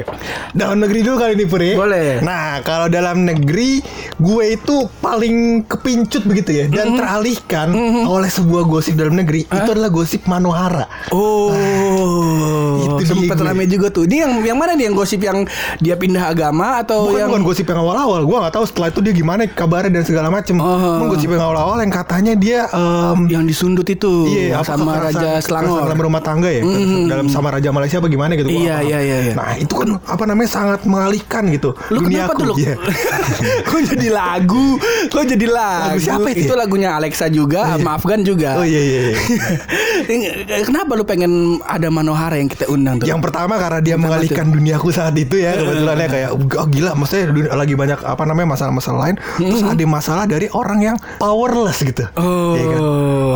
Dalam 0.57 0.77
negeri 0.83 1.01
dulu 1.07 1.17
kali 1.21 1.33
ini 1.39 1.45
Puri. 1.47 1.71
Boleh. 1.79 2.19
Nah, 2.25 2.65
kalau 2.67 2.91
dalam 2.91 3.23
negeri 3.23 3.79
gue 4.19 4.45
itu 4.59 4.91
paling 4.99 5.63
kepincut 5.71 6.27
begitu 6.27 6.51
ya 6.51 6.65
dan 6.67 6.99
teralihkan 7.09 7.73
oleh 8.05 8.29
sebuah 8.29 8.69
gosip 8.69 8.93
dalam 8.93 9.17
negeri. 9.17 9.49
Itu 9.49 9.71
adalah 9.73 9.89
gosip 9.89 10.29
Manohara. 10.29 10.85
Oh, 11.09 11.57
Itu 12.79 13.01
dia 13.01 13.09
sempet 13.09 13.33
gue. 13.33 13.47
rame 13.49 13.65
juga 13.65 13.89
tuh. 13.89 14.05
Ini 14.05 14.29
yang 14.29 14.33
yang 14.45 14.59
mana 14.61 14.77
nih 14.77 14.93
yang 14.93 14.97
gosip 14.97 15.17
yang 15.19 15.49
dia 15.81 15.97
pindah 15.97 16.29
agama 16.29 16.85
atau 16.85 17.09
Bukan, 17.09 17.17
yang 17.17 17.31
bukan 17.33 17.45
gosip 17.49 17.65
yang 17.65 17.81
awal-awal. 17.81 18.21
Gue 18.29 18.37
nggak 18.37 18.53
tahu 18.53 18.65
setelah 18.69 18.93
itu 18.93 19.01
dia 19.01 19.15
gimana 19.17 19.49
kabarnya 19.49 19.89
dan 19.91 20.05
segala 20.05 20.29
macem. 20.29 20.61
Oh. 20.61 21.01
Cuman 21.01 21.09
gosip 21.09 21.33
yang 21.33 21.41
awal-awal 21.41 21.81
yang 21.81 21.89
katanya 21.89 22.33
dia 22.37 22.61
em, 22.69 23.19
yang 23.33 23.45
disundut 23.49 23.89
itu 23.89 24.29
Iya, 24.29 24.61
sama 24.61 25.01
Raja 25.01 25.41
Selangor. 25.41 25.89
dalam 25.89 25.97
rumah 25.99 26.21
tangga 26.21 26.53
ya, 26.53 26.61
dalam 27.09 27.33
sama 27.33 27.49
Raja 27.49 27.73
Malaysia 27.73 27.97
apa 27.97 28.13
gimana 28.13 28.37
gitu. 28.37 28.53
gua 28.53 28.61
Iya, 28.61 28.77
iya, 28.85 28.99
iya, 29.01 29.17
iya. 29.25 29.33
Nah 29.33 29.57
itu 29.57 29.73
kan 29.73 29.97
apa 29.97 30.25
namanya 30.29 30.51
sangat 30.53 30.85
mengalihkan 30.85 31.49
gitu. 31.49 31.73
Lu 31.89 32.05
kenapa 32.05 32.37
tuh 32.37 32.53
lu? 32.53 32.55
Iya. 32.61 32.77
Kok 33.69 33.81
jadi 33.87 34.09
lagu? 34.13 34.77
Kok 35.09 35.25
jadi 35.25 35.47
lagu? 35.49 35.97
Lagu 35.97 36.01
siapa 36.05 36.29
itu 36.29 36.45
ya? 36.45 36.49
Itu 36.51 36.55
lagunya 36.55 36.91
Alexa 36.99 37.27
juga, 37.31 37.79
sama 37.79 37.95
Afgan 37.97 38.21
juga. 38.27 38.59
Oh 38.59 38.67
iya 38.67 38.81
iya. 38.83 39.01
iya. 39.15 39.17
Kenapa 40.69 40.95
lu 40.99 41.05
pengen 41.07 41.63
ada 41.65 41.89
Manohara 41.89 42.37
yang 42.39 42.51
kita 42.51 42.67
undang 42.67 42.99
tuh? 42.99 43.07
Yang 43.07 43.21
pertama 43.31 43.55
karena 43.57 43.81
dia 43.81 43.95
Pertama 43.95 44.19
mengalihkan 44.19 44.47
duniaku 44.51 44.89
saat 44.91 45.15
itu 45.15 45.39
ya 45.39 45.55
kebetulan 45.59 45.97
ya 45.99 46.09
kayak 46.09 46.31
oh, 46.35 46.67
gila 46.67 46.93
maksudnya 46.95 47.25
dunia- 47.31 47.55
lagi 47.55 47.75
banyak 47.75 47.99
apa 48.03 48.23
namanya 48.27 48.55
masalah-masalah 48.55 48.99
lain 49.09 49.17
terus 49.39 49.63
ada 49.63 49.85
masalah 49.87 50.25
dari 50.27 50.47
orang 50.53 50.81
yang 50.83 50.97
powerless 51.19 51.83
gitu. 51.83 52.05
Oh. 52.19 52.55
Iya 52.55 52.65
kan? 52.67 52.81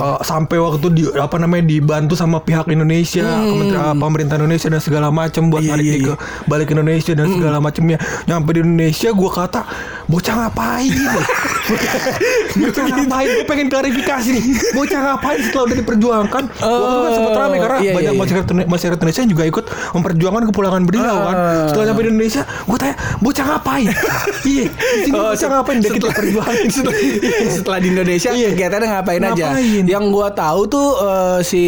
Uh, 0.02 0.18
sampai 0.24 0.56
waktu 0.58 0.86
di 0.90 1.02
apa 1.14 1.36
namanya 1.38 1.64
dibantu 1.68 2.14
sama 2.18 2.42
pihak 2.42 2.66
Indonesia, 2.70 3.22
kementerian 3.22 3.96
pemerintah 3.98 4.36
Indonesia 4.40 4.68
dan 4.72 4.80
segala 4.82 5.08
macam 5.12 5.52
buat 5.52 5.62
Iya, 5.62 5.70
narik 5.76 5.84
iya, 5.84 5.94
dia 5.94 6.06
ke 6.06 6.14
balik 6.48 6.66
ke 6.70 6.72
Indonesia 6.74 7.12
dan 7.14 7.26
segala 7.30 7.56
macamnya. 7.62 7.98
Nyampe 8.26 8.50
di 8.56 8.60
Indonesia 8.64 9.08
gua 9.12 9.30
kata 9.30 9.60
bocah 10.08 10.34
ngapain? 10.34 10.92
bocah 12.58 12.84
ngapain? 12.88 13.28
Gue 13.52 13.60
pengen 13.60 13.68
klarifikasi 13.68 14.28
nih. 14.32 14.44
Bocah 14.72 15.00
ngapain 15.04 15.36
setelah 15.44 15.64
udah 15.68 15.76
diperjuangkan? 15.76 16.42
Waktu 16.56 16.88
itu 16.88 17.00
kan 17.04 17.12
sempat 17.12 17.32
rame 17.36 17.56
karena 17.60 17.78
iya, 17.84 17.92
banyak 17.92 18.00
iya, 18.00 18.16
iya. 18.16 18.22
masyarakat 18.24 18.46
masyarakat 18.64 18.96
Indonesia 18.96 19.20
yang 19.20 19.32
juga 19.36 19.44
ikut 19.44 19.64
memperjuangkan 19.92 20.42
kepulangan 20.48 20.82
beliau 20.88 21.16
kan. 21.20 21.36
Ah. 21.36 21.68
Setelah 21.68 21.86
sampai 21.92 22.02
di 22.02 22.10
Indonesia, 22.16 22.42
gue 22.48 22.78
tanya 22.80 22.96
bocah 23.20 23.44
ngapain? 23.44 23.92
Iya, 24.42 24.64
di 24.72 25.00
sini 25.06 25.14
Oh, 25.20 25.30
bocah 25.36 25.48
ngapain? 25.52 25.76
Dia 25.78 25.90
kita 25.92 26.00
setelah- 26.00 26.16
perjuangin. 26.16 26.66
setelah, 26.80 26.96
setelah 27.52 27.78
di 27.78 27.88
Indonesia 27.92 28.30
Iya. 28.32 28.48
kegiatannya 28.56 28.88
ngapain, 28.88 29.20
aja. 29.20 29.46
Ngapain? 29.52 29.84
Yang 29.84 30.04
gua 30.08 30.28
tahu 30.32 30.60
tuh 30.64 30.88
eh, 30.96 31.38
si 31.44 31.62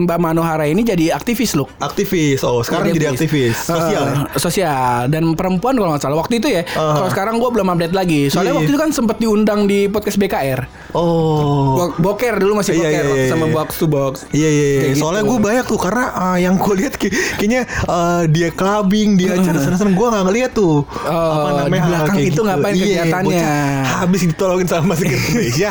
Mbak 0.00 0.16
Manohara 0.18 0.64
ini 0.64 0.80
jadi 0.80 1.12
aktivis 1.12 1.52
loh. 1.52 1.68
Aktivis, 1.76 2.40
oh 2.48 2.64
sekarang 2.64 2.96
jadi 2.96 3.12
aktivis 3.12 3.60
sosial 3.60 4.02
ya. 4.08 4.24
Eh, 4.24 4.40
sosial 4.40 5.12
dan 5.12 5.36
perempuan 5.36 5.76
kalau 5.76 5.92
nggak 5.92 6.00
salah 6.00 6.16
waktu 6.16 6.40
itu 6.40 6.48
ya. 6.48 6.64
Ah. 6.72 6.96
Kalau 6.96 7.08
sekarang 7.12 7.36
gua 7.36 7.52
belum 7.52 7.68
update 7.76 7.92
lagi. 7.92 8.32
Soalnya 8.32 8.56
Iya, 8.56 8.58
waktu 8.64 8.72
iya. 8.72 8.74
itu 8.74 8.80
kan 8.80 8.90
sempat 8.96 9.16
diundang 9.20 9.68
di 9.68 9.84
podcast 9.92 10.16
BKR. 10.16 10.85
Oh. 10.90 11.74
Bo- 11.74 12.14
Boker 12.14 12.34
dulu 12.36 12.58
masih 12.58 12.72
Iya, 12.72 12.82
boker 12.82 13.04
iya, 13.04 13.14
iya, 13.16 13.28
sama 13.28 13.44
iya. 13.44 13.52
box 13.52 13.68
to 13.74 13.86
box. 13.86 14.12
Iya 14.28 14.48
iya, 14.48 14.66
iya. 14.66 14.80
Kayak 14.82 14.96
soalnya 14.96 15.22
gitu. 15.22 15.30
gue 15.30 15.38
banyak 15.42 15.64
tuh 15.66 15.78
karena 15.78 16.04
uh, 16.12 16.36
yang 16.36 16.54
gue 16.54 16.74
lihat 16.76 16.94
kayak- 16.94 17.14
kayaknya 17.36 17.60
uh, 17.84 18.22
dia 18.26 18.48
clubbing, 18.50 19.08
dia 19.14 19.28
acara 19.36 19.58
sana-sana 19.58 19.90
gue 19.90 20.06
nggak 20.06 20.24
ngeliat 20.24 20.52
tuh 20.52 20.86
Oh, 20.86 21.64
di 21.64 21.70
belakang 21.72 21.88
hal 21.88 22.06
kayak 22.12 22.28
itu 22.28 22.40
ngapain 22.40 22.72
Iya, 22.72 22.84
kegiatannya? 23.02 23.24
bocah 23.26 23.84
Habis 23.96 24.20
ditolongin 24.26 24.66
sama 24.66 24.92
Sekretariat 24.92 25.28
Indonesia, 25.28 25.68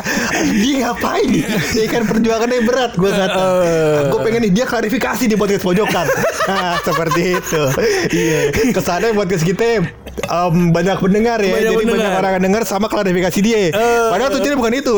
dia 0.52 0.74
ngapain? 0.82 1.28
Dia 1.68 1.86
kan 1.86 2.02
perjuangannya 2.04 2.60
berat 2.62 2.92
gue 2.94 3.10
kata. 3.10 3.44
Eh. 3.62 3.98
gue 4.08 4.20
pengen 4.20 4.40
nih 4.42 4.52
dia 4.52 4.64
klarifikasi 4.64 5.24
di 5.24 5.34
podcast 5.34 5.62
pojokan. 5.62 6.06
nah, 6.48 6.76
seperti 6.80 7.20
itu. 7.34 7.62
Iya. 8.08 8.40
Kesannya 8.70 9.12
podcast 9.12 9.42
kita 9.42 9.84
um, 10.28 10.70
banyak 10.70 10.96
pendengar 10.96 11.38
ya, 11.38 11.52
Banyak 11.52 11.62
jadi 11.62 11.76
pendengar. 11.76 11.96
banyak 11.98 12.12
orang 12.16 12.30
yang 12.32 12.44
denger 12.44 12.62
sama 12.64 12.86
klarifikasi 12.86 13.38
dia. 13.40 13.70
Padahal 14.08 14.30
tujuannya 14.32 14.58
bukan 14.58 14.74
itu, 14.74 14.94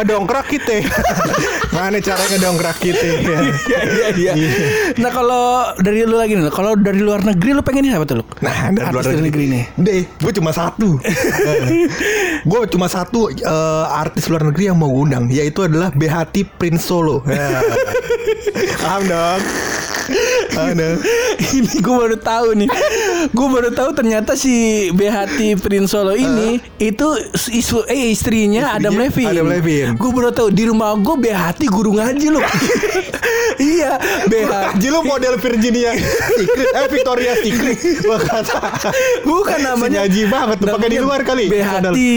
ngedongkrak 0.00 0.46
kita. 0.50 0.84
Mana 1.76 1.98
cara 2.02 2.22
ngedongkrak 2.30 2.76
kita? 2.82 3.06
Iya 3.66 3.80
iya 4.16 4.32
iya. 4.34 4.50
Nah 4.98 5.10
kalau 5.10 5.70
dari 5.78 6.02
lu 6.06 6.16
lagi 6.18 6.34
nih, 6.36 6.50
kalau 6.50 6.74
dari 6.74 7.00
luar 7.00 7.22
negeri 7.22 7.54
lu 7.54 7.62
pengen 7.62 7.86
siapa 7.86 8.04
tuh 8.06 8.22
lu? 8.22 8.24
Nah, 8.42 8.74
dari 8.74 8.90
luar 8.90 9.04
dari 9.06 9.22
negeri 9.22 9.44
nih. 9.50 9.64
Deh, 9.78 10.02
gue 10.06 10.32
cuma 10.34 10.50
satu. 10.50 10.98
gue 12.50 12.60
cuma 12.70 12.86
satu 12.90 13.30
eh, 13.30 13.84
artis 13.90 14.26
luar 14.30 14.46
negeri 14.50 14.70
yang 14.72 14.78
mau 14.78 14.90
undang, 14.90 15.30
yaitu 15.30 15.66
adalah 15.66 15.90
Behati 15.94 16.46
Prince 16.46 16.86
Solo. 16.86 17.22
Ya. 17.26 17.62
Paham 18.82 19.02
dong? 19.06 19.40
Dong? 20.50 20.98
ini 21.56 21.74
gue 21.78 21.94
baru 21.94 22.16
tahu 22.18 22.48
nih. 22.58 22.68
Gue 23.30 23.48
baru 23.48 23.70
tahu 23.72 23.90
ternyata 23.94 24.34
si 24.34 24.88
Behati 24.92 25.56
Prince 25.56 25.94
Solo 25.94 26.14
ini 26.14 26.60
itu 26.78 27.06
isu 27.50 27.86
eh 27.86 28.12
istrinya, 28.12 28.76
Adam 28.76 28.98
Levine. 28.98 29.30
Adam 29.30 29.46
Levine. 29.46 29.94
Gue 29.96 30.10
baru 30.10 30.30
tahu 30.34 30.48
di 30.50 30.66
rumah 30.66 30.94
gue 30.98 31.16
Behati 31.16 31.66
guru 31.70 31.96
ngaji 31.96 32.26
loh. 32.30 32.44
iya, 33.78 33.96
Behati. 34.26 34.86
Lu 34.90 35.06
model 35.06 35.38
Virginia 35.38 35.94
Secret, 36.34 36.68
eh 36.74 36.88
Victoria 36.90 37.32
Secret. 37.38 37.78
Gue 38.02 38.18
kata. 38.18 38.58
Bukan 39.22 39.58
namanya 39.62 40.00
Sengaji 40.00 40.22
banget 40.32 40.56
tuh, 40.64 40.68
pakai 40.72 40.88
di 40.90 40.98
luar 40.98 41.20
kali. 41.22 41.44
Behati 41.52 42.12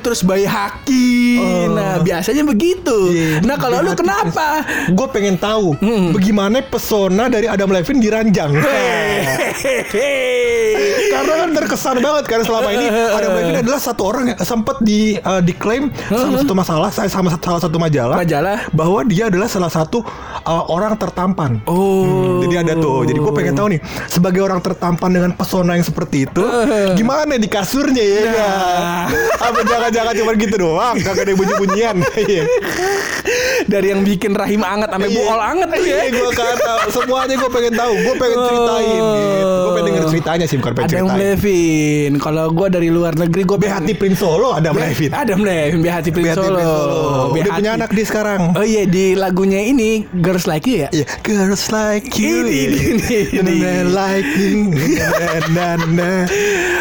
terus 0.00 0.24
Bayi 0.24 0.48
Haki. 0.48 1.12
Oh. 1.36 1.64
Nah, 1.76 2.00
biasanya 2.00 2.42
begitu. 2.48 3.12
Iya, 3.12 3.44
nah, 3.44 3.60
kalau 3.60 3.84
lu 3.84 3.92
kenapa? 3.92 4.64
Gue 4.88 5.06
pengen 5.12 5.36
tahu 5.36 5.76
bagaimana 6.16 6.64
pesona 6.64 7.25
dari 7.28 7.46
Adam 7.46 7.70
Levine 7.70 8.00
diranjang. 8.00 8.50
Karena 11.06 11.32
kan 11.40 11.50
terkesan 11.56 11.96
banget 11.98 12.24
karena 12.28 12.44
selama 12.44 12.68
ini 12.68 12.86
Adam 12.92 13.32
Levine 13.32 13.58
adalah 13.64 13.80
satu 13.80 14.02
orang 14.04 14.24
yang 14.28 14.38
sempat 14.38 14.76
di 14.84 15.16
eh, 15.16 15.40
diklaim 15.40 15.88
sama 16.12 16.36
satu 16.44 16.52
masalah 16.52 16.88
saya 16.92 17.08
sama 17.08 17.32
salah 17.32 17.60
satu 17.62 17.80
majalah 17.80 18.20
Majalah? 18.20 18.68
bahwa 18.76 19.00
dia 19.08 19.32
adalah 19.32 19.48
salah 19.48 19.72
satu 19.72 20.04
eh, 20.44 20.64
orang 20.68 21.00
tertampan. 21.00 21.64
Oh. 21.64 22.44
Jadi 22.44 22.54
ada 22.60 22.72
tuh. 22.76 23.08
Jadi 23.08 23.16
gue 23.16 23.32
pengen 23.32 23.54
tahu 23.56 23.68
nih 23.72 23.80
sebagai 24.06 24.44
orang 24.44 24.60
tertampan 24.60 25.10
dengan 25.10 25.32
pesona 25.32 25.74
yang 25.74 25.86
seperti 25.86 26.28
itu, 26.28 26.44
gimana 26.94 27.40
di 27.40 27.48
kasurnya 27.48 28.04
ya? 28.04 28.20
Nah. 28.20 28.34
kan? 28.36 29.50
Apa 29.50 29.60
jangan-jangan 29.64 30.12
cuma 30.20 30.32
gitu 30.36 30.56
doang? 30.60 30.96
Kagak 31.00 31.24
ada 31.24 31.32
bunyi-bunyian. 31.32 31.96
Dari 33.72 33.86
yang 33.90 34.04
bikin 34.06 34.36
rahim 34.36 34.62
anget 34.62 34.92
sampai 34.92 35.08
Iya. 35.10 35.16
buol 35.18 35.40
anget 35.40 35.68
tuh 35.72 35.80
ya. 35.82 35.96
Iya, 35.96 36.04
gue 36.12 36.30
kata 36.30 36.72
semua 36.92 37.15
semuanya 37.16 37.36
gue 37.38 37.50
pengen 37.50 37.72
tahu. 37.74 37.94
Gue 37.96 38.14
pengen 38.16 38.38
ceritain 38.38 39.00
gitu. 39.00 39.56
Gue 39.56 39.72
pengen 39.72 39.86
denger 39.88 40.04
ceritanya 40.06 40.44
sih 40.44 40.56
bukan 40.56 40.72
pengen 40.74 40.86
Adam 40.86 40.98
ceritain. 41.00 41.20
Levin. 41.22 42.10
Kalau 42.20 42.46
gue 42.50 42.68
dari 42.68 42.88
luar 42.88 43.12
negeri 43.14 43.42
gue 43.42 43.58
Behati 43.58 43.92
Prince 43.94 44.20
Solo 44.20 44.48
ada 44.52 44.68
Levin. 44.70 45.10
Adam 45.10 45.40
Levin, 45.40 45.80
Behati 45.80 46.10
Prince 46.10 46.28
Behati 46.30 46.44
Solo. 46.44 46.56
Prince 46.56 46.68
Solo. 46.68 47.00
Udah 47.32 47.52
punya 47.54 47.70
anak 47.74 47.90
dia 47.90 48.06
sekarang. 48.06 48.40
Oh 48.52 48.62
iya 48.62 48.84
di 48.84 49.14
lagunya 49.14 49.60
ini 49.62 50.04
Girls 50.14 50.44
Like 50.44 50.68
You 50.68 50.76
ya. 50.78 50.88
Iya, 50.92 51.06
girls 51.22 51.64
like 51.68 52.12
you. 52.14 52.44
Ini, 52.44 52.60
ini, 52.94 53.18
ini. 53.32 53.54
Men 53.56 53.86
like 53.90 54.28
you. 54.36 54.72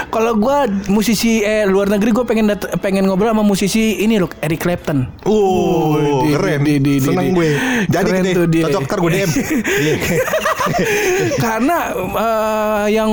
Kalau 0.08 0.34
gue 0.36 0.58
musisi 0.88 1.42
eh 1.42 1.64
luar 1.66 1.88
negeri 1.88 2.12
gue 2.12 2.26
pengen 2.26 2.46
pengen 2.80 3.06
ngobrol 3.06 3.32
sama 3.32 3.44
musisi 3.44 4.00
ini 4.00 4.18
loh 4.18 4.30
Eric 4.40 4.62
Clapton. 4.62 5.08
Oh, 5.24 6.00
di- 6.24 6.34
keren. 6.34 6.60
di- 6.64 6.80
di- 6.80 6.98
di- 6.98 7.04
Seneng 7.04 7.30
di- 7.30 7.36
gue. 7.36 7.50
Jadi 7.88 8.10
keren 8.10 8.24
tuh 8.32 8.46
dia. 8.48 8.64
cocok 8.66 8.82
ntar 8.86 8.98
gue 9.00 9.12
DM. 9.12 9.30
Iya. 9.76 9.96
Karena 11.44 11.78
eh, 11.96 12.86
yang 12.92 13.12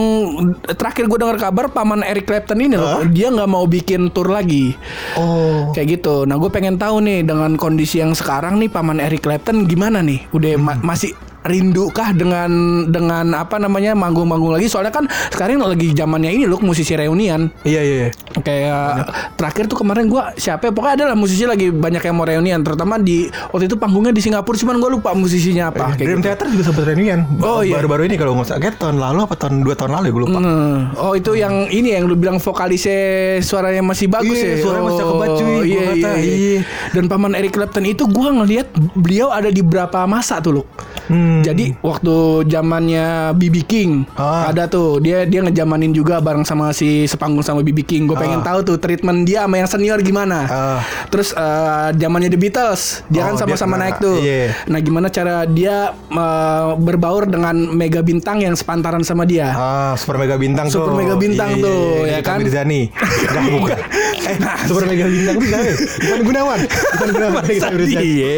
terakhir 0.66 1.06
gue 1.06 1.18
dengar 1.18 1.38
kabar 1.38 1.68
paman 1.68 2.02
Eric 2.02 2.24
Clapton 2.24 2.58
ini 2.58 2.74
loh, 2.74 3.00
Hah? 3.00 3.04
dia 3.04 3.28
nggak 3.28 3.46
mau 3.46 3.64
bikin 3.64 4.10
tour 4.10 4.28
lagi. 4.28 4.74
Oh. 5.14 5.70
Kayak 5.72 6.00
gitu. 6.00 6.24
Nah, 6.24 6.36
gue 6.36 6.48
pengen 6.48 6.76
tahu 6.76 7.00
nih 7.00 7.22
dengan 7.22 7.54
kondisi 7.54 7.98
yang 7.98 8.12
sekarang 8.12 8.56
nih 8.56 8.68
paman 8.68 8.98
Eric 8.98 9.22
Clapton 9.22 9.64
gimana 9.64 10.00
nih? 10.00 10.26
Udah 10.30 10.52
ma- 10.56 10.70
Hmm. 10.72 10.84
masih 10.84 11.12
rindu 11.42 11.90
kah 11.90 12.14
dengan 12.14 12.50
dengan 12.88 13.34
apa 13.34 13.58
namanya 13.58 13.94
manggung-manggung 13.98 14.54
lagi? 14.54 14.66
Soalnya 14.70 14.94
kan 14.94 15.04
sekarang 15.30 15.62
lagi 15.62 15.92
zamannya 15.92 16.30
ini 16.30 16.44
loh 16.46 16.62
musisi 16.62 16.94
reunian. 16.94 17.50
Iya, 17.66 17.80
iya. 17.82 17.96
iya. 18.06 18.10
Kayak 18.42 19.12
terakhir 19.36 19.64
tuh 19.68 19.78
kemarin 19.82 20.08
gua 20.08 20.32
siapa 20.34 20.68
ya? 20.68 20.72
pokoknya 20.72 20.94
adalah 21.04 21.16
musisi 21.18 21.44
lagi 21.44 21.68
banyak 21.68 22.02
yang 22.02 22.16
mau 22.16 22.26
reunian 22.26 22.60
terutama 22.64 22.96
di 22.96 23.28
waktu 23.52 23.68
itu 23.68 23.76
panggungnya 23.76 24.14
di 24.14 24.22
Singapura 24.24 24.56
cuman 24.56 24.76
gua 24.80 24.90
lupa 24.92 25.10
musisinya 25.12 25.68
apa 25.68 25.94
kayak 25.94 26.06
Dream 26.06 26.20
gitu. 26.20 26.26
Theater 26.30 26.46
juga 26.50 26.62
sempat 26.70 26.84
reunian. 26.88 27.20
Oh, 27.42 27.60
iya. 27.60 27.76
Baru-baru 27.78 28.08
ini 28.08 28.16
kalau 28.16 28.32
nggak 28.38 28.46
salah, 28.48 28.60
kayak 28.62 28.76
tahun 28.78 28.96
lalu 28.98 29.18
apa 29.26 29.34
tahun 29.38 29.54
dua 29.62 29.74
tahun 29.74 29.92
lalu 29.98 30.04
ya 30.04 30.12
gue 30.12 30.22
lupa. 30.24 30.38
Hmm. 30.38 30.76
Oh 30.98 31.12
itu 31.14 31.32
yang 31.36 31.54
ini 31.68 31.88
yang 31.96 32.04
lu 32.06 32.14
bilang 32.16 32.38
vokalisnya 32.38 33.00
suaranya 33.42 33.82
masih 33.82 34.06
bagus 34.08 34.36
Iya, 34.38 34.56
ya. 34.56 34.62
suaranya 34.62 34.84
masih 34.86 34.98
cakep 35.02 35.14
banget, 35.18 35.32
cuy. 35.36 35.46
Oh, 35.46 35.52
Gua 35.52 35.64
Iya, 35.66 35.82
iya, 35.92 36.12
iya. 36.18 36.34
iya. 36.34 36.60
Dan 36.92 37.04
paman 37.06 37.32
Eric 37.36 37.52
Clapton 37.56 37.84
itu 37.86 38.04
gua 38.08 38.28
ngelihat 38.32 38.68
beliau 38.96 39.28
ada 39.30 39.48
di 39.48 39.62
berapa 39.64 40.04
masa 40.06 40.38
tuh 40.40 40.60
lu. 40.60 40.62
Hmm. 41.04 41.42
Jadi 41.42 41.74
waktu 41.78 42.14
zamannya 42.46 43.06
BB 43.32 43.56
King 43.62 43.90
Ah. 44.12 44.46
ada 44.46 44.66
tuh 44.66 44.98
dia 44.98 45.22
dia 45.22 45.40
ngejamanin 45.40 45.90
juga 45.90 46.18
bareng 46.18 46.42
sama 46.42 46.70
si 46.70 47.04
sepanggung 47.04 47.40
sama 47.40 47.60
BB 47.60 47.82
King. 47.82 48.02
Gue 48.04 48.14
pengen 48.14 48.40
Ah. 48.40 48.46
tahu 48.46 48.58
tuh 48.64 48.76
treatment 48.76 49.22
dia 49.22 49.42
sama 49.42 49.56
yang 49.56 49.66
senior 49.66 49.98
gimana. 49.98 50.38
Ah. 50.44 50.80
Terus 51.08 51.32
eh, 51.32 51.88
zamannya 51.96 52.28
The 52.28 52.38
Beatles 52.38 52.82
dia 53.06 53.22
Oh, 53.22 53.26
kan 53.26 53.34
sama-sama 53.36 53.74
naik 53.76 53.98
tuh. 53.98 54.18
iya. 54.18 54.54
Nah 54.66 54.78
gimana 54.78 55.08
cara 55.08 55.42
dia 55.44 55.90
eh, 55.92 56.68
berbaur 56.76 57.24
dengan 57.24 57.54
mega 57.72 58.00
bintang 58.00 58.38
yang 58.38 58.54
sepantaran 58.54 59.02
sama 59.02 59.22
dia? 59.22 59.50
Ah, 59.50 59.92
Super 59.94 60.16
Mega 60.16 60.34
Bintang 60.34 60.66
tuh. 60.66 60.80
Super 60.80 60.94
Mega 60.94 61.14
Bintang 61.14 61.50
Iya, 61.52 61.62
tuh, 61.62 61.82
iya, 61.98 62.02
ya 62.02 62.10
iya, 62.12 62.18
kan? 62.20 62.38
Mirzani. 62.38 62.80
Enggak 63.32 63.42
bukan. 63.52 63.78
Eh, 64.22 64.36
Super 64.64 64.84
Mega 64.84 65.06
Bintang 65.06 65.34
tuh 65.34 65.46
siapa? 65.46 65.62
ya? 65.62 65.74
Bukan 66.02 66.20
Gunawan. 66.22 66.58
Bukan 66.92 67.08
Gunawan. 67.10 67.42
Iya. 67.92 68.34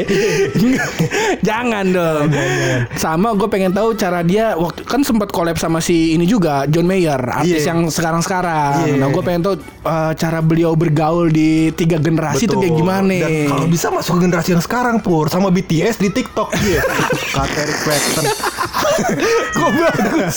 Jangan 1.48 1.84
dong. 1.90 2.26
Sama 2.94 3.32
gue 3.32 3.46
pengen 3.46 3.70
tahu 3.70 3.94
cara 3.94 4.20
dia 4.20 4.54
waktu 4.54 4.82
kan 4.82 5.00
sempat 5.00 5.28
collab 5.28 5.56
sama 5.56 5.78
si 5.78 6.12
ini 6.12 6.24
juga 6.24 6.64
John 6.66 6.84
Mayer, 6.84 7.18
artis 7.18 7.62
Iya. 7.62 7.70
yang 7.70 7.88
sekarang-sekarang. 7.88 8.72
Iya. 8.86 8.94
Nah, 8.96 9.08
gue 9.08 9.22
pengen 9.22 9.42
tahu 9.42 9.54
uh, 9.82 10.12
cara 10.12 10.38
beliau 10.38 10.72
bergaul 10.72 11.28
di 11.28 11.70
tiga 11.70 11.96
generasi 11.96 12.44
itu 12.44 12.54
kayak 12.54 12.74
gimana 12.74 13.12
Dan 13.14 13.48
kalau 13.48 13.66
bisa 13.66 13.86
masuk 13.88 14.16
ke 14.16 14.20
generasi 14.24 14.48
yang 14.52 14.62
sekarang 14.62 14.96
pur 14.98 15.26
sama 15.26 15.48
BTS 15.48 15.98
di 15.98 16.08
TikTok 16.08 16.50
dia. 16.60 16.82
Kata 17.30 17.58
Eric 17.58 17.78
Clapton. 17.80 18.24
Kok 19.54 19.70
bagus. 19.72 20.36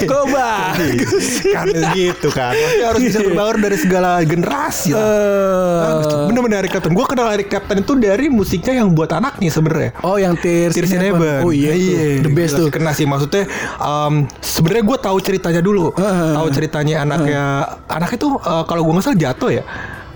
Kok 0.00 0.24
bagus. 0.30 1.26
kan 1.48 1.66
gitu 1.92 2.28
kan. 2.30 2.52
Maksudnya 2.52 2.86
harus 2.86 3.02
bisa 3.02 3.18
berbaur 3.20 3.56
dari 3.56 3.76
segala 3.76 4.22
generasi 4.22 4.94
lah. 4.94 5.02
Eh, 5.02 6.26
Bener-bener 6.28 6.62
Eric 6.62 6.70
Clapton. 6.72 6.94
Gue 6.94 7.06
kenal 7.06 7.28
Eric 7.30 7.48
Clapton 7.48 7.78
itu 7.80 7.92
dari 7.96 8.26
musiknya 8.28 8.80
yang 8.80 8.92
buat 8.92 9.10
anaknya 9.10 9.50
sebenarnya. 9.50 9.90
Oh 10.02 10.16
yang 10.16 10.34
Tears, 10.36 10.74
Tears 10.74 10.92
in 10.92 11.02
Heaven. 11.02 11.39
Oh 11.40 11.50
iya, 11.50 11.72
tuh. 11.72 12.20
the 12.20 12.30
best 12.30 12.52
Gila 12.52 12.60
tuh. 12.60 12.68
Kena 12.70 12.90
sih 12.90 13.04
maksudnya 13.04 13.44
um, 13.76 14.14
sebenarnya 14.38 14.84
gue 14.84 14.98
tahu 15.00 15.16
ceritanya 15.18 15.60
dulu. 15.60 15.92
Heeh. 15.92 16.32
tahu 16.32 16.48
ceritanya 16.50 16.94
anaknya 17.00 17.42
anaknya 17.86 18.18
tuh 18.18 18.32
uh, 18.36 18.62
kalau 18.62 18.82
gue 18.82 18.92
nggak 18.92 19.04
salah 19.04 19.20
jatuh 19.20 19.50
ya. 19.52 19.64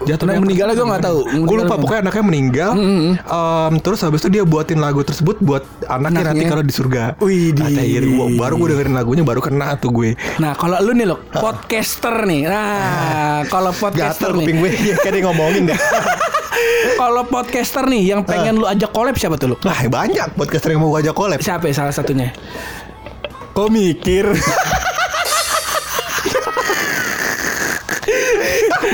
Jatuh 0.05 0.27
Nah, 0.27 0.35
yang- 0.35 0.45
meninggalnya 0.45 0.75
gue 0.75 0.85
nggak 0.85 1.03
tahu. 1.03 1.19
Gue 1.41 1.57
lupa 1.57 1.75
pokoknya 1.77 2.01
anaknya 2.03 2.25
meninggal. 2.25 2.71
Um, 3.25 3.73
terus 3.79 4.03
habis 4.03 4.21
itu 4.21 4.29
dia 4.31 4.45
buatin 4.45 4.77
lagu 4.77 5.01
tersebut 5.01 5.39
buat 5.39 5.65
anaknya, 5.83 5.97
Anaknya. 6.21 6.31
nanti 6.31 6.45
kalau 6.45 6.63
di 6.63 6.75
surga. 6.75 7.03
Wih, 7.19 7.51
di- 7.51 7.63
Kata 7.65 7.81
gitu. 7.81 8.09
Gua- 8.13 8.29
baru 8.37 8.55
gue 8.55 8.69
dengerin 8.71 8.93
lagunya 8.93 9.23
baru 9.23 9.41
kena 9.41 9.77
tuh 9.77 9.91
gue. 9.91 10.13
Nah 10.37 10.53
kalau 10.53 10.77
lu 10.79 10.93
nih 10.93 11.07
loh 11.07 11.23
podcaster 11.31 12.21
nih. 12.23 12.43
Nah 12.45 12.69
kalau 13.47 13.71
podcaster 13.73 14.29
Gatel 14.29 14.31
nih. 14.35 14.45
kuping 14.45 14.57
gue 14.59 14.71
ya, 14.85 14.95
kayak 14.99 15.23
ngomongin 15.23 15.63
dah. 15.67 15.79
Kalau 16.95 17.23
podcaster 17.27 17.85
nih 17.89 18.15
yang 18.15 18.23
pengen 18.23 18.61
lu 18.61 18.67
ajak 18.69 18.91
collab 18.95 19.17
siapa 19.19 19.37
tuh 19.37 19.55
lu? 19.55 19.57
Nah 19.67 19.79
banyak 19.87 20.39
podcaster 20.39 20.71
yang 20.75 20.81
mau 20.83 20.91
gue 20.95 21.07
ajak 21.07 21.15
collab. 21.17 21.39
Siapa 21.43 21.67
ya 21.69 21.75
salah 21.75 21.95
satunya? 21.95 22.31
Kok 23.55 23.69
mikir? 23.71 24.27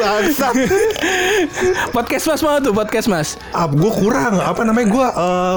Bangsa. 0.01 0.47
podcast 1.91 2.25
mas 2.27 2.41
mau 2.41 2.57
tuh 2.59 2.73
podcast 2.73 3.07
mas. 3.07 3.29
Ah, 3.51 3.67
gue 3.67 3.93
kurang 3.93 4.39
apa 4.39 4.63
namanya 4.63 4.89
gue 4.89 5.07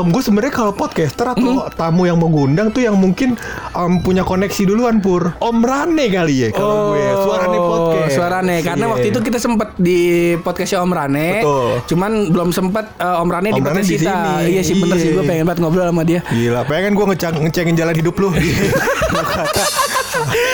gue 0.05 0.21
sebenarnya 0.21 0.53
kalau 0.53 0.71
podcaster 0.71 1.27
atau 1.29 1.67
tamu 1.71 2.03
yang 2.03 2.15
mau 2.15 2.27
ngundang 2.27 2.69
tuh 2.69 2.81
yang 2.81 2.93
mungkin 2.93 3.39
em, 3.71 3.93
punya 3.99 4.21
koneksi 4.21 4.61
duluan 4.65 4.99
pur 4.99 5.31
Om 5.37 5.57
Rane 5.59 6.05
kali 6.09 6.35
ya 6.41 6.49
kalau 6.51 6.91
gue 6.91 7.03
suarane 7.17 7.57
podcast 7.57 7.91
Oh, 8.03 8.09
Suarane 8.13 8.59
karena 8.59 8.83
Iya. 8.83 8.91
waktu 8.91 9.07
itu 9.09 9.19
kita 9.21 9.37
sempet 9.37 9.69
di 9.75 9.99
podcastnya 10.37 10.81
Om 10.81 10.91
Rane. 10.91 11.27
Betul. 11.39 11.69
Cuman 11.87 12.11
belum 12.29 12.49
sempet 12.51 12.85
eh, 12.95 13.15
Om 13.17 13.29
Rane 13.29 13.49
di 13.49 13.53
Om 13.53 13.63
Rane 13.63 13.71
podcast 13.71 13.87
di 13.87 13.97
kita. 13.97 14.11
sini. 14.11 14.49
Iya 14.49 14.61
sih 14.61 14.75
bener 14.75 14.97
sih 14.97 15.07
Iya. 15.07 15.15
gue 15.15 15.23
pengen 15.23 15.43
banget 15.45 15.59
ngobrol 15.59 15.85
sama 15.85 16.03
dia. 16.03 16.19
Gila, 16.25 16.61
pengen 16.63 16.91
gue 16.93 17.05
ngeceng 17.05 17.35
ngecengin 17.39 17.75
jalan 17.75 17.95
hidup 17.95 18.15
lu. 18.17 18.29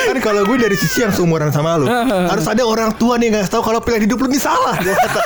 Kan 0.10 0.18
kalau 0.24 0.42
gue 0.48 0.58
dari 0.58 0.76
sisi 0.76 1.04
yang 1.04 1.14
seumuran 1.14 1.52
sama 1.52 1.80
lu, 1.80 1.88
harus 2.32 2.46
ada 2.48 2.64
orang 2.66 2.96
tua 2.96 3.20
nih 3.20 3.34
nggak 3.34 3.52
tahu 3.52 3.62
kalau 3.62 3.80
pilihan 3.84 4.08
hidup 4.08 4.18
lu 4.20 4.28
ini 4.32 4.40
salah. 4.40 4.76
Kata. 4.80 5.22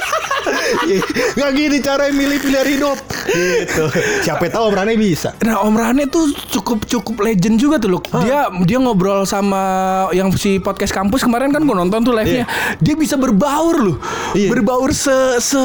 Iya, 0.84 1.00
Nggak 1.40 1.52
gini 1.56 1.78
cara 1.80 2.04
milih 2.12 2.40
pilihan 2.44 2.68
hidup. 2.68 2.98
Gitu. 3.24 3.84
Siapa 4.28 4.52
tahu 4.52 4.70
Om 4.72 4.76
Rane 4.76 4.94
bisa. 5.00 5.32
Nah 5.40 5.64
Om 5.64 5.76
Rane 5.76 6.04
tuh 6.12 6.36
cukup 6.52 6.84
cukup 6.84 7.24
legend 7.24 7.56
juga 7.60 7.80
tuh 7.80 7.98
loh. 7.98 8.02
Dia 8.24 8.52
dia 8.68 8.78
ngobrol 8.80 9.24
sama 9.24 9.64
yang 10.12 10.30
si 10.36 10.60
podcast 10.60 10.92
kampus 10.92 11.24
kemarin 11.24 11.56
kan 11.56 11.64
gue 11.64 11.76
nonton 11.76 12.04
tuh 12.04 12.12
live-nya. 12.12 12.46
Dia 12.84 12.96
bisa 13.00 13.16
berbaur 13.16 13.76
loh. 13.80 13.98
Iya. 14.36 14.52
Berbaur 14.52 14.92
se 14.92 15.40
se 15.40 15.64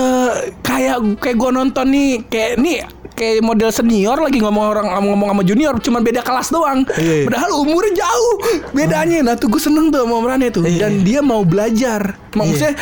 kayak 0.62 1.18
kayak 1.18 1.36
gue 1.36 1.50
nonton 1.50 1.86
nih 1.90 2.10
kayak 2.30 2.52
nih 2.62 2.76
kayak 3.18 3.42
model 3.42 3.74
senior 3.74 4.14
lagi 4.22 4.38
ngomong 4.38 4.64
orang 4.70 4.86
ngomong 5.02 5.34
sama 5.34 5.42
junior 5.42 5.74
cuman 5.82 6.00
beda 6.06 6.22
kelas 6.22 6.54
doang. 6.54 6.86
Iya, 6.94 7.14
iya. 7.22 7.26
Padahal 7.26 7.50
umurnya 7.58 8.06
jauh 8.06 8.36
bedanya. 8.70 9.18
Nah 9.26 9.34
tuh 9.34 9.50
gue 9.50 9.58
seneng 9.58 9.90
tuh 9.90 10.06
sama 10.06 10.14
Om 10.22 10.26
Rane 10.30 10.48
tuh. 10.54 10.62
Iya. 10.62 10.86
Dan 10.86 11.02
dia 11.02 11.20
mau 11.20 11.42
belajar. 11.42 12.14
Maksudnya 12.38 12.78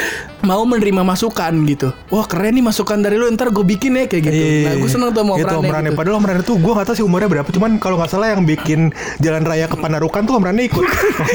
mau 0.47 0.63
menerima 0.63 1.03
masukan 1.03 1.51
gitu. 1.67 1.91
Wah 2.09 2.23
keren 2.25 2.55
nih 2.55 2.63
masukan 2.63 2.97
dari 2.97 3.19
lu 3.19 3.27
ntar 3.29 3.51
gue 3.51 3.67
bikin 3.67 3.93
ya 3.93 4.07
kayak 4.07 4.23
gitu. 4.25 4.39
Nah 4.63 4.75
gue 4.77 4.89
seneng 4.89 5.11
tuh 5.11 5.21
sama 5.21 5.33
Om 5.35 5.39
Itu 5.39 5.47
Rane. 5.49 5.59
Om 5.59 5.67
Rane. 5.67 5.85
gitu. 5.85 5.97
Padahal 5.99 6.15
Om 6.15 6.25
Rane 6.25 6.43
tuh 6.43 6.57
gue 6.57 6.73
gak 6.73 6.87
tahu 6.87 6.95
sih 6.95 7.05
umurnya 7.05 7.27
berapa. 7.29 7.49
Cuman 7.49 7.71
kalau 7.77 7.97
nggak 7.97 8.09
salah 8.09 8.29
yang 8.31 8.43
bikin 8.43 8.81
jalan 9.19 9.43
raya 9.43 9.67
ke 9.67 9.75
Panarukan 9.75 10.23
tuh 10.23 10.39
Om 10.39 10.45
Rane 10.45 10.63
ikut. 10.65 10.87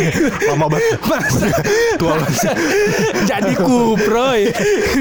Lama 0.49 0.65
banget. 0.67 0.95
Tua 1.99 2.13
banget. 2.15 2.55
Jadi 3.29 3.51
kuproy. 3.53 4.39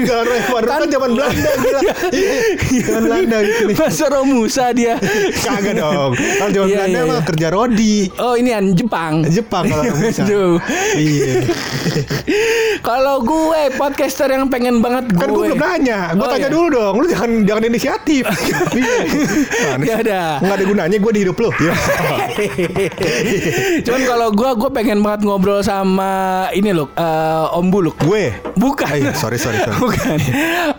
Jalan 0.03 0.25
raya 0.27 0.43
Panarukan 0.45 0.77
Kan- 0.77 0.91
zaman 0.91 1.09
Belanda 1.11 1.51
gila. 1.55 1.81
Iya, 2.11 2.33
Zaman 2.83 3.01
Belanda 3.01 3.37
gitu 3.41 3.61
nih. 3.63 3.75
Masa 3.77 4.05
Romusa 4.07 4.65
dia. 4.71 4.95
Kagak 5.37 5.73
dong. 5.77 6.11
Kalau 6.13 6.51
zaman 6.51 6.67
Iya, 6.67 6.75
Belanda 6.77 6.99
iya, 6.99 7.07
mah 7.07 7.15
iya. 7.15 7.25
kerja 7.25 7.47
rodi. 7.49 7.95
Oh 8.17 8.33
ini 8.33 8.51
an 8.51 8.65
Jepang. 8.73 9.23
Jepang 9.25 9.63
kalau. 9.65 9.83
Aduh. 9.87 10.55
Iya. 10.93 11.47
Kalau 12.81 13.21
gue 13.21 13.61
podcaster 14.01 14.33
yang 14.33 14.49
pengen 14.49 14.81
banget 14.81 15.13
gue. 15.13 15.21
Kan 15.21 15.29
gue 15.29 15.45
belum 15.53 15.61
nanya. 15.61 15.99
Gue 16.17 16.25
Oh, 16.25 16.33
tanya 16.33 16.49
iya. 16.49 16.57
dulu 16.57 16.67
dong. 16.73 16.93
Lu 16.97 17.05
jangan 17.05 17.29
jangan 17.45 17.63
inisiatif. 17.69 18.25
Ya 18.25 18.57
sih? 18.73 18.83
udah. 20.01 20.41
Nggak 20.41 20.55
ada 20.57 20.65
gunanya 20.65 20.97
gue 20.97 21.11
di 21.13 21.21
hidup 21.21 21.37
lu. 21.37 21.49
Iya. 21.61 21.73
Cuman 23.85 24.01
kalau 24.01 24.27
gue 24.33 24.49
gue 24.57 24.69
pengen 24.73 25.05
banget 25.05 25.21
ngobrol 25.21 25.61
sama 25.61 26.11
ini 26.57 26.73
loh 26.73 26.89
eh, 26.97 27.57
Om 27.61 27.67
Buluk. 27.69 28.01
Gue. 28.01 28.33
Bukan. 28.57 28.89
Ah, 28.89 28.97
iya, 28.97 29.13
sorry, 29.13 29.37
sorry, 29.37 29.61
sorry. 29.61 29.77
Bukan. 29.85 30.17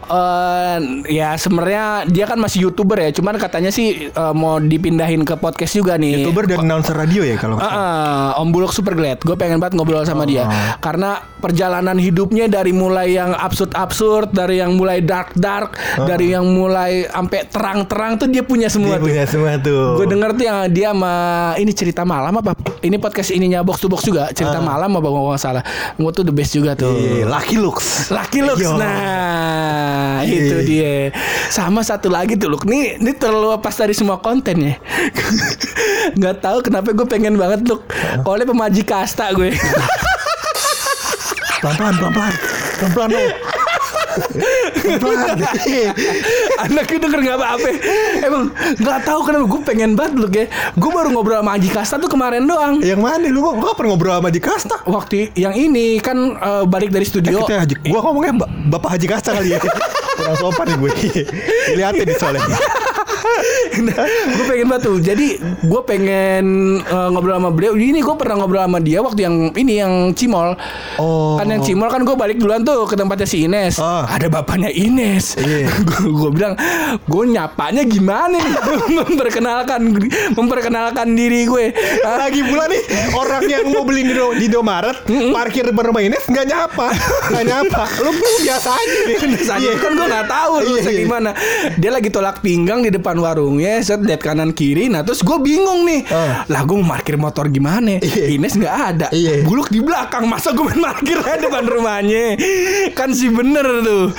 eh, 0.03 0.79
ya 1.07 1.39
sebenarnya 1.39 2.11
dia 2.11 2.27
kan 2.27 2.43
masih 2.43 2.67
youtuber 2.67 2.99
ya, 2.99 3.15
cuman 3.15 3.39
katanya 3.39 3.71
sih 3.71 4.11
eh, 4.11 4.35
mau 4.35 4.59
dipindahin 4.59 5.23
ke 5.23 5.39
podcast 5.39 5.79
juga 5.79 5.95
nih. 5.95 6.27
Youtuber 6.27 6.51
dan 6.51 6.67
announcer 6.67 6.99
radio 6.99 7.23
ya 7.23 7.39
kalau. 7.39 7.63
Ah, 7.63 7.71
ah, 7.71 8.43
Om 8.43 8.51
Buluk 8.51 8.75
super 8.75 8.99
glad. 8.99 9.23
Gue 9.23 9.39
pengen 9.39 9.63
banget 9.63 9.79
ngobrol 9.79 10.03
sama 10.03 10.27
dia 10.27 10.43
karena 10.83 11.23
perjalanan 11.39 11.95
hidupnya 11.99 12.51
dari 12.51 12.75
mulai 12.75 13.12
yang 13.13 13.33
absurd-absurd, 13.33 14.31
dari 14.31 14.59
yang 14.59 14.73
mulai 14.73 15.01
dark-dark, 15.01 15.75
dari 16.03 16.33
yang 16.33 16.45
mulai 16.47 17.05
sampai 17.05 17.45
terang-terang 17.47 18.17
tuh 18.17 18.27
dia 18.27 18.41
punya 18.41 18.67
semua 18.67 18.97
Dia 18.97 19.01
tuh. 19.01 19.07
punya 19.07 19.25
semua 19.25 19.53
tuh. 19.57 19.85
Gue 19.97 20.07
denger 20.07 20.31
tuh 20.33 20.45
yang 20.45 20.59
dia 20.69 20.89
sama 20.91 21.15
ini 21.57 21.73
cerita 21.73 22.03
malam 22.03 22.33
apa? 22.35 22.53
Ini 22.81 22.97
podcast 22.97 23.31
ininya 23.31 23.61
box 23.61 23.79
to 23.79 23.87
box 23.87 24.03
juga 24.03 24.29
cerita 24.31 24.59
malam 24.59 24.91
apa 24.91 25.07
gue 25.07 25.23
nggak 25.23 25.39
salah. 25.39 25.63
Gue 25.95 26.11
tuh 26.11 26.23
the 26.23 26.33
best 26.33 26.53
juga 26.53 26.73
tuh. 26.73 26.93
Iya, 26.93 27.25
Lucky 27.25 27.57
Looks. 27.57 28.11
Lucky 28.11 28.41
Looks 28.41 28.61
Yo. 28.61 28.75
Nah 28.75 30.23
Iya. 30.23 30.39
itu 30.39 30.57
dia 30.65 30.95
Sama 31.49 31.83
satu 31.83 32.07
lagi 32.07 32.39
tuh 32.39 32.47
Luk 32.47 32.63
Nih, 32.63 32.95
ini 32.95 33.11
terlalu 33.11 33.59
pas 33.59 33.75
dari 33.75 33.91
semua 33.91 34.19
konten 34.19 34.55
ya 34.55 34.75
Gak 36.23 36.39
tahu 36.41 36.63
kenapa 36.63 36.95
gue 36.95 37.07
pengen 37.07 37.35
banget 37.35 37.67
Luk 37.67 37.83
Oleh 38.23 38.47
pemaji 38.47 38.83
kasta 38.83 39.35
gue 39.35 39.51
Pelan-pelan, 41.59 41.95
pelan-pelan. 41.97 42.35
Pelan-pelan 42.79 43.09
lo. 43.11 43.23
Pelan-pelan. 44.99 45.39
Anaknya 46.61 46.99
denger 47.01 47.21
gak 47.25 47.39
apa-apa 47.39 47.69
Emang 48.21 48.45
gak 48.77 48.99
tahu 49.03 49.21
kenapa 49.25 49.45
Gue 49.49 49.61
pengen 49.65 49.97
banget 49.97 50.13
Luk 50.15 50.33
ya 50.33 50.47
Gue 50.77 50.91
baru 50.93 51.09
ngobrol 51.11 51.41
sama 51.41 51.57
Haji 51.57 51.69
Kasta 51.69 51.97
tuh 51.97 52.07
kemarin 52.07 52.45
doang 52.45 52.85
Yang 52.85 53.01
mana 53.01 53.27
lu? 53.27 53.41
Gua 53.41 53.73
kapan 53.73 53.85
ngobrol 53.89 54.13
sama 54.13 54.29
Haji 54.29 54.41
Kasta? 54.41 54.77
Waktu 54.85 55.33
yang 55.35 55.57
ini 55.57 55.97
kan 55.99 56.17
eh, 56.37 56.65
balik 56.69 56.93
dari 56.93 57.03
Eh, 57.03 57.11
studio 57.11 57.41
kita 57.41 57.65
Haji, 57.65 57.75
gua 57.89 58.01
ngomongnya 58.05 58.33
Bapak 58.69 58.97
Haji 58.97 59.07
Kasta 59.09 59.33
kali 59.33 59.57
ya. 59.57 59.59
Kurang 60.19 60.37
sopan 60.39 60.65
nih 60.69 60.77
gue. 60.77 60.91
Lihatin 61.75 62.05
di 62.05 62.15
soalnya. 62.15 62.45
Gue 63.23 64.45
pengen 64.45 64.67
banget 64.69 64.83
tuh 64.85 64.99
jadi 64.99 65.27
gue 65.61 65.81
pengen 65.83 66.45
eh, 66.79 67.09
ngobrol 67.09 67.37
sama 67.37 67.51
beliau 67.51 67.75
ini 67.75 67.99
gue 67.99 68.15
pernah 68.15 68.37
ngobrol 68.37 68.61
sama 68.61 68.79
dia 68.79 68.99
waktu 68.99 69.21
yang 69.23 69.35
ini 69.55 69.79
yang 69.79 69.93
cimol 70.13 70.55
Oh. 70.95 71.35
kan 71.35 71.49
yang 71.49 71.61
cimol 71.61 71.89
kan 71.89 72.03
gue 72.03 72.13
balik 72.13 72.37
duluan 72.37 72.63
tuh 72.63 72.85
ke 72.85 72.95
tempatnya 72.95 73.25
si 73.25 73.45
Ines 73.45 73.79
Ah. 73.79 74.05
ada 74.07 74.29
bapaknya 74.29 74.69
Ines 74.69 75.35
Iya. 75.37 75.71
gue 76.21 76.31
bilang 76.31 76.55
gue 77.03 77.25
nyapanya 77.29 77.83
gimana 77.83 78.37
nih 78.37 78.45
memperkenalkan 79.01 79.81
memperkenalkan 80.33 81.07
diri 81.11 81.45
gue 81.45 81.65
Lagi 82.23 82.43
pula 82.43 82.67
nih 82.67 82.83
orang 83.13 83.43
yang 83.45 83.65
mau 83.69 83.83
beli 83.83 84.05
di, 84.05 84.13
Do- 84.13 84.33
di 84.33 84.47
Indomaret 84.47 85.03
parkir 85.33 85.65
depan 85.65 85.85
rumah 85.87 86.01
Ines 86.01 86.23
nggak 86.25 86.45
nyapa, 86.45 86.87
nggak 87.29 87.45
nyapa. 87.45 87.83
Lu 87.99 88.11
lu 88.13 88.31
biasa 88.41 88.69
aja 88.71 88.99
nih. 89.03 89.17
Saat 89.39 89.59
Iya. 89.59 89.71
itu 89.71 89.81
kan 89.81 89.93
gue 89.93 90.07
nggak 90.07 90.29
tahu 90.29 90.53
lu 90.61 90.75
Iya, 90.77 90.83
iya. 90.85 91.01
gimana. 91.01 91.31
Dia 91.75 91.91
lagi 91.91 92.09
tolak 92.09 92.39
pinggang 92.41 92.81
di 92.81 92.91
depan 92.91 93.12
warungnya, 93.19 93.81
set 93.83 94.01
lihat 94.05 94.23
kanan 94.23 94.55
kiri. 94.55 94.89
Nah 94.89 95.03
terus 95.03 95.21
gue 95.25 95.39
bingung 95.41 95.85
nih. 95.85 96.07
Ah. 96.09 96.45
Lah 96.47 96.63
gue 96.65 96.77
mau 96.79 96.89
parkir 96.93 97.17
motor 97.17 97.49
gimana? 97.49 97.99
Iya. 97.99 98.25
Ines 98.37 98.55
nggak 98.57 98.77
ada. 98.95 99.07
Iya. 99.11 99.45
Buluk 99.45 99.69
di 99.69 99.83
belakang. 99.83 100.25
Masa 100.29 100.55
gue 100.55 100.65
main 100.65 100.81
parkir 100.81 101.19
aja 101.19 101.41
depan 101.43 101.65
rumahnya? 101.67 102.37
Kan 102.97 103.13
sih 103.13 103.29
bener 103.29 103.65
tuh. 103.83 104.15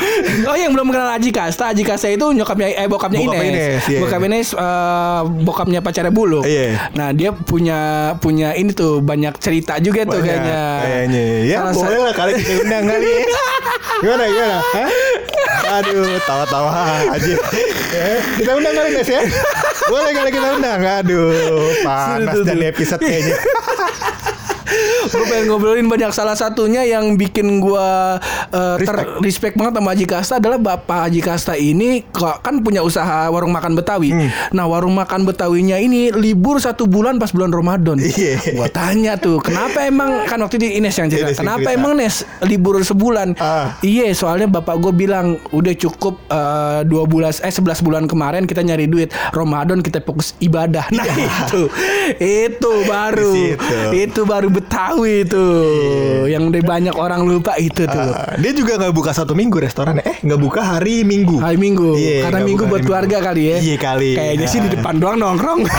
Oh 0.50 0.58
yang 0.58 0.76
belum 0.76 0.92
kenal 0.92 1.10
Haji 1.16 1.30
Kasta. 1.32 1.72
Haji 1.72 1.84
Kasta 1.88 2.12
itu 2.12 2.26
nyokapnya 2.34 2.74
eh 2.74 2.88
bokapnya 2.90 3.20
Bokap 3.24 3.40
Ines. 3.40 3.54
Ines, 3.54 3.84
iya. 3.90 4.00
Bokap 4.04 4.22
Ines 4.28 4.50
eh, 4.54 5.22
bokapnya 5.46 5.80
pacarnya 5.80 6.12
Buluk. 6.14 6.44
Iya. 6.44 6.92
Nah 6.98 7.16
dia 7.16 7.32
punya 7.32 8.12
punya 8.20 8.52
ini 8.58 8.76
tuh 8.76 9.00
banyak 9.00 9.38
cerita 9.40 9.80
juga 9.80 10.04
tuh 10.04 10.20
Banyak, 10.20 10.28
kayaknya. 10.28 10.62
Kayaknya. 10.84 11.26
Ya 11.48 11.58
Salah 11.64 11.74
boleh 11.74 12.00
lah 12.04 12.14
kali 12.14 12.32
kita 12.38 12.54
undang 12.66 12.84
kali 12.90 13.06
ya. 13.08 13.22
Gimana 14.04 14.24
gimana? 14.28 14.58
Hah? 14.60 14.90
Aduh, 15.82 16.22
tawa-tawa 16.30 17.02
aja. 17.10 17.34
Eh, 17.94 18.20
kita 18.38 18.52
undang 18.54 18.74
kali 18.78 18.90
Nes 18.94 19.10
ya. 19.10 19.22
Boleh 19.90 20.12
kali 20.14 20.30
kita 20.30 20.48
undang. 20.54 20.82
Aduh, 20.82 21.34
panas 21.82 22.38
dan 22.46 22.60
episode 22.62 23.02
kayaknya. 23.02 23.38
gue 25.04 25.26
pengen 25.28 25.46
ngobrolin 25.52 25.88
banyak 25.92 26.12
salah 26.16 26.36
satunya 26.38 26.88
yang 26.88 27.20
bikin 27.20 27.60
gua 27.60 28.18
uh, 28.52 28.76
ter 28.80 28.94
Respect. 28.94 29.20
respect 29.24 29.54
banget 29.60 29.74
sama 29.80 29.90
Haji 29.94 30.06
Kasta 30.08 30.34
adalah 30.40 30.60
Bapak 30.60 31.10
Haji 31.10 31.22
Kasta 31.22 31.54
ini 31.60 32.06
kok 32.10 32.40
kan 32.46 32.64
punya 32.64 32.80
usaha 32.86 33.28
warung 33.28 33.52
makan 33.52 33.76
Betawi. 33.76 34.14
Hmm. 34.14 34.30
Nah, 34.54 34.66
warung 34.70 34.96
makan 34.96 35.26
Betawinya 35.28 35.78
ini 35.82 36.14
libur 36.14 36.62
satu 36.62 36.86
bulan 36.88 37.18
pas 37.18 37.34
bulan 37.34 37.52
Ramadan. 37.52 37.98
Iya. 38.00 38.40
Gua 38.56 38.70
tanya 38.70 39.18
tuh, 39.18 39.42
kenapa 39.42 39.84
emang 39.84 40.28
kan 40.30 40.40
waktu 40.40 40.62
di 40.62 40.68
Ines 40.78 40.96
yang 40.96 41.10
cerita, 41.10 41.34
Ines 41.34 41.38
yang 41.40 41.48
kenapa 41.48 41.68
cerita. 41.68 41.78
emang 41.80 41.94
Nes 41.98 42.16
libur 42.46 42.76
sebulan? 42.80 43.36
Ah. 43.42 43.76
Iya, 43.82 44.14
soalnya 44.14 44.48
bapak 44.48 44.78
gue 44.80 44.94
bilang 44.94 45.42
udah 45.50 45.74
cukup 45.74 46.22
uh, 46.30 46.86
dua 46.86 47.04
bulan 47.10 47.34
eh 47.34 47.50
11 47.54 47.82
bulan 47.82 48.04
kemarin 48.06 48.46
kita 48.46 48.62
nyari 48.62 48.86
duit. 48.86 49.10
Ramadan 49.34 49.82
kita 49.82 50.00
fokus 50.04 50.38
ibadah. 50.40 50.86
Nah, 50.94 51.10
itu. 51.10 51.68
Itu 52.22 52.72
baru. 52.86 53.34
Itu 53.92 54.22
baru 54.30 54.48
Betawi 54.54 54.93
itu. 55.02 55.46
Yang 56.26 56.44
udah 56.50 56.62
banyak 56.64 56.96
orang 56.96 57.22
lupa 57.24 57.56
itu 57.56 57.84
tuh. 57.84 58.12
Ah, 58.12 58.36
dia 58.36 58.52
juga 58.52 58.78
nggak 58.78 58.94
buka 58.94 59.12
satu 59.12 59.34
minggu 59.34 59.58
restoran 59.58 59.98
eh 59.98 60.18
nggak 60.20 60.38
buka 60.38 60.62
hari 60.62 61.02
minggu 61.02 61.38
Hari 61.38 61.58
Minggu. 61.58 61.96
Iya, 61.96 62.28
Karena 62.28 62.40
Minggu 62.44 62.64
buat 62.66 62.82
keluarga 62.82 63.18
Minggu. 63.18 63.30
kali 63.30 63.44
ya. 63.46 63.58
iya 63.60 63.76
kali 63.78 64.10
Kayaknya 64.14 64.48
sih 64.48 64.60
di 64.60 64.68
Ah. 64.68 64.74
depan 64.74 64.94
doang 64.98 65.18
nongkrong. 65.18 65.62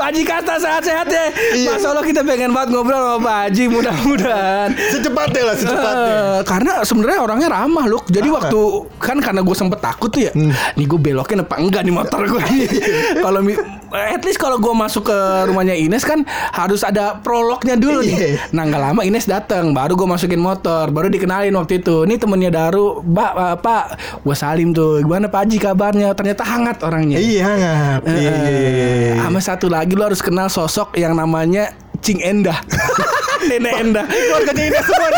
Pak 0.00 0.16
Haji 0.16 0.22
kata 0.24 0.54
sehat-sehat 0.56 1.06
ya. 1.12 1.26
Iya. 1.52 1.76
Masa 1.76 1.92
Allah 1.92 2.04
kita 2.08 2.24
pengen 2.24 2.56
banget 2.56 2.72
ngobrol 2.72 2.96
sama 2.96 3.18
Pak 3.20 3.36
Haji 3.44 3.64
mudah-mudahan. 3.68 4.68
secepatnya 4.88 5.42
lah 5.44 5.56
secepatnya 5.60 6.08
Eh, 6.10 6.40
karena 6.48 6.72
sebenarnya 6.80 7.20
orangnya 7.20 7.48
ramah 7.52 7.84
loh. 7.84 8.00
Jadi 8.08 8.24
Ramah. 8.24 8.48
waktu 8.48 8.60
kan 8.96 9.16
karena 9.20 9.40
gue 9.44 9.56
sempet 9.56 9.78
takut 9.84 10.08
tuh 10.08 10.24
ya. 10.24 10.32
Hmm. 10.32 10.56
Nih 10.80 10.88
gue 10.88 10.96
belokin 10.96 11.44
apa 11.44 11.54
enggak 11.60 11.84
nih 11.84 11.92
motor 11.92 12.24
gue. 12.24 12.40
kalau 13.24 13.44
at 13.90 14.22
least 14.22 14.38
kalau 14.40 14.56
gue 14.56 14.72
masuk 14.72 15.10
ke 15.10 15.18
rumahnya 15.50 15.74
Ines 15.74 16.06
kan 16.06 16.22
harus 16.54 16.80
ada 16.80 17.20
prolognya 17.20 17.76
dulu 17.76 18.00
nih. 18.00 18.16
Iya. 18.16 18.28
Nah 18.56 18.62
nggak 18.64 18.80
lama 18.80 19.00
Ines 19.04 19.26
datang, 19.28 19.76
baru 19.76 19.98
gue 19.98 20.08
masukin 20.08 20.40
motor, 20.40 20.88
baru 20.88 21.12
dikenalin 21.12 21.52
waktu 21.52 21.84
itu. 21.84 22.08
Ini 22.08 22.16
temennya 22.16 22.48
Daru, 22.48 23.02
eh, 23.04 23.56
Pak, 23.60 23.84
gue 24.24 24.36
salim 24.38 24.72
tuh. 24.72 25.02
Gimana 25.04 25.28
Pak 25.28 25.44
Haji 25.44 25.56
kabarnya? 25.60 26.08
Ternyata 26.16 26.42
hangat 26.46 26.78
orangnya. 26.80 27.18
iya 27.20 27.42
hangat 27.44 28.00
iya 28.06 28.32
iya, 28.32 28.50
iya 28.70 29.12
Sama 29.20 29.40
satu 29.42 29.66
lagi 29.66 29.89
lo 29.96 30.06
harus 30.06 30.22
kenal 30.22 30.50
sosok 30.50 30.98
yang 30.98 31.14
namanya 31.14 31.74
Cing 32.00 32.20
Endah. 32.22 32.60
Nenek 33.48 33.72
Endah. 33.80 34.06
keluarganya 34.08 34.62
Ines 34.68 34.84
semua 34.84 35.08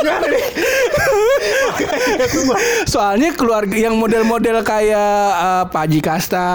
gimana 0.00 0.26
nih 0.32 0.44
Soalnya 2.92 3.32
keluarga 3.32 3.76
yang 3.76 3.96
model-model 3.96 4.60
kayak 4.64 5.20
eh, 5.36 5.64
Pak 5.70 5.82
Haji 5.88 6.00
Kasta, 6.02 6.48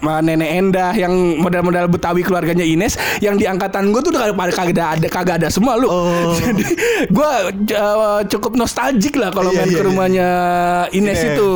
Nenek 0.00 0.50
Endah, 0.50 0.92
yang 0.94 1.12
model-model 1.40 1.90
Betawi 1.90 2.22
keluarganya 2.22 2.62
Ines, 2.62 2.94
yang 3.18 3.34
di 3.34 3.46
angkatan 3.46 3.90
gue 3.90 4.00
tuh 4.02 4.10
udah 4.14 4.30
kagak 4.50 4.74
ada, 4.76 4.84
ada 4.96 5.08
kagak 5.10 5.36
ada 5.42 5.48
semua 5.50 5.74
lu. 5.78 5.88
Oh. 5.90 6.34
Jadi 6.40 6.64
gue 7.10 7.30
eh, 7.74 8.20
cukup 8.30 8.52
nostalgic 8.54 9.18
lah 9.18 9.30
kalau 9.34 9.50
Iya, 9.50 9.66
main 9.66 9.70
iya, 9.70 9.74
ke 9.74 9.82
iya. 9.82 9.88
rumahnya 9.90 10.28
Ines 10.94 11.18
Ines. 11.18 11.28
itu. 11.34 11.50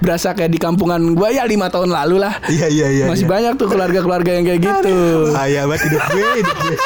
Berasa 0.00 0.32
kayak 0.32 0.50
di 0.52 0.60
kampungan 0.60 1.00
gue 1.12 1.28
ya 1.32 1.44
lima 1.44 1.68
tahun 1.68 1.92
lalu 1.92 2.16
lah. 2.22 2.40
Iya, 2.48 2.66
iya, 2.70 2.86
iya, 2.88 3.04
Masih 3.08 3.28
iya. 3.28 3.32
banyak 3.32 3.52
tuh 3.60 3.68
keluarga-keluarga 3.68 4.30
yang 4.40 4.44
kayak 4.48 4.60
gitu. 4.60 4.96
Ayah 5.36 5.68
banget 5.68 5.92
hidup 5.92 6.02
gue, 6.08 6.28
hidup 6.40 6.56
gue. 6.56 6.76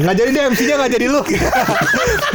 Nggak 0.00 0.14
jadi 0.16 0.30
deh 0.32 0.42
MC-nya 0.54 0.76
jadi 0.94 1.10
lu. 1.10 1.20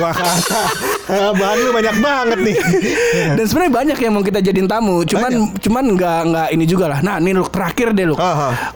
Wah 0.04 0.12
eh, 0.20 0.68
bahan 1.10 1.58
lu 1.66 1.70
banyak 1.74 1.96
banget 2.00 2.40
nih. 2.46 2.58
Dan 3.38 3.46
sebenarnya 3.50 3.74
banyak 3.74 3.98
yang 3.98 4.12
mau 4.14 4.24
kita 4.24 4.40
jadiin 4.40 4.70
tamu, 4.70 5.02
cuman 5.04 5.32
cuman 5.58 5.84
nggak 5.98 6.20
nggak 6.30 6.48
ini 6.54 6.66
juga 6.70 6.86
lah. 6.94 7.00
Nah, 7.02 7.18
ini 7.18 7.34
lu 7.34 7.46
terakhir 7.50 7.98
deh 7.98 8.06
lu. 8.10 8.16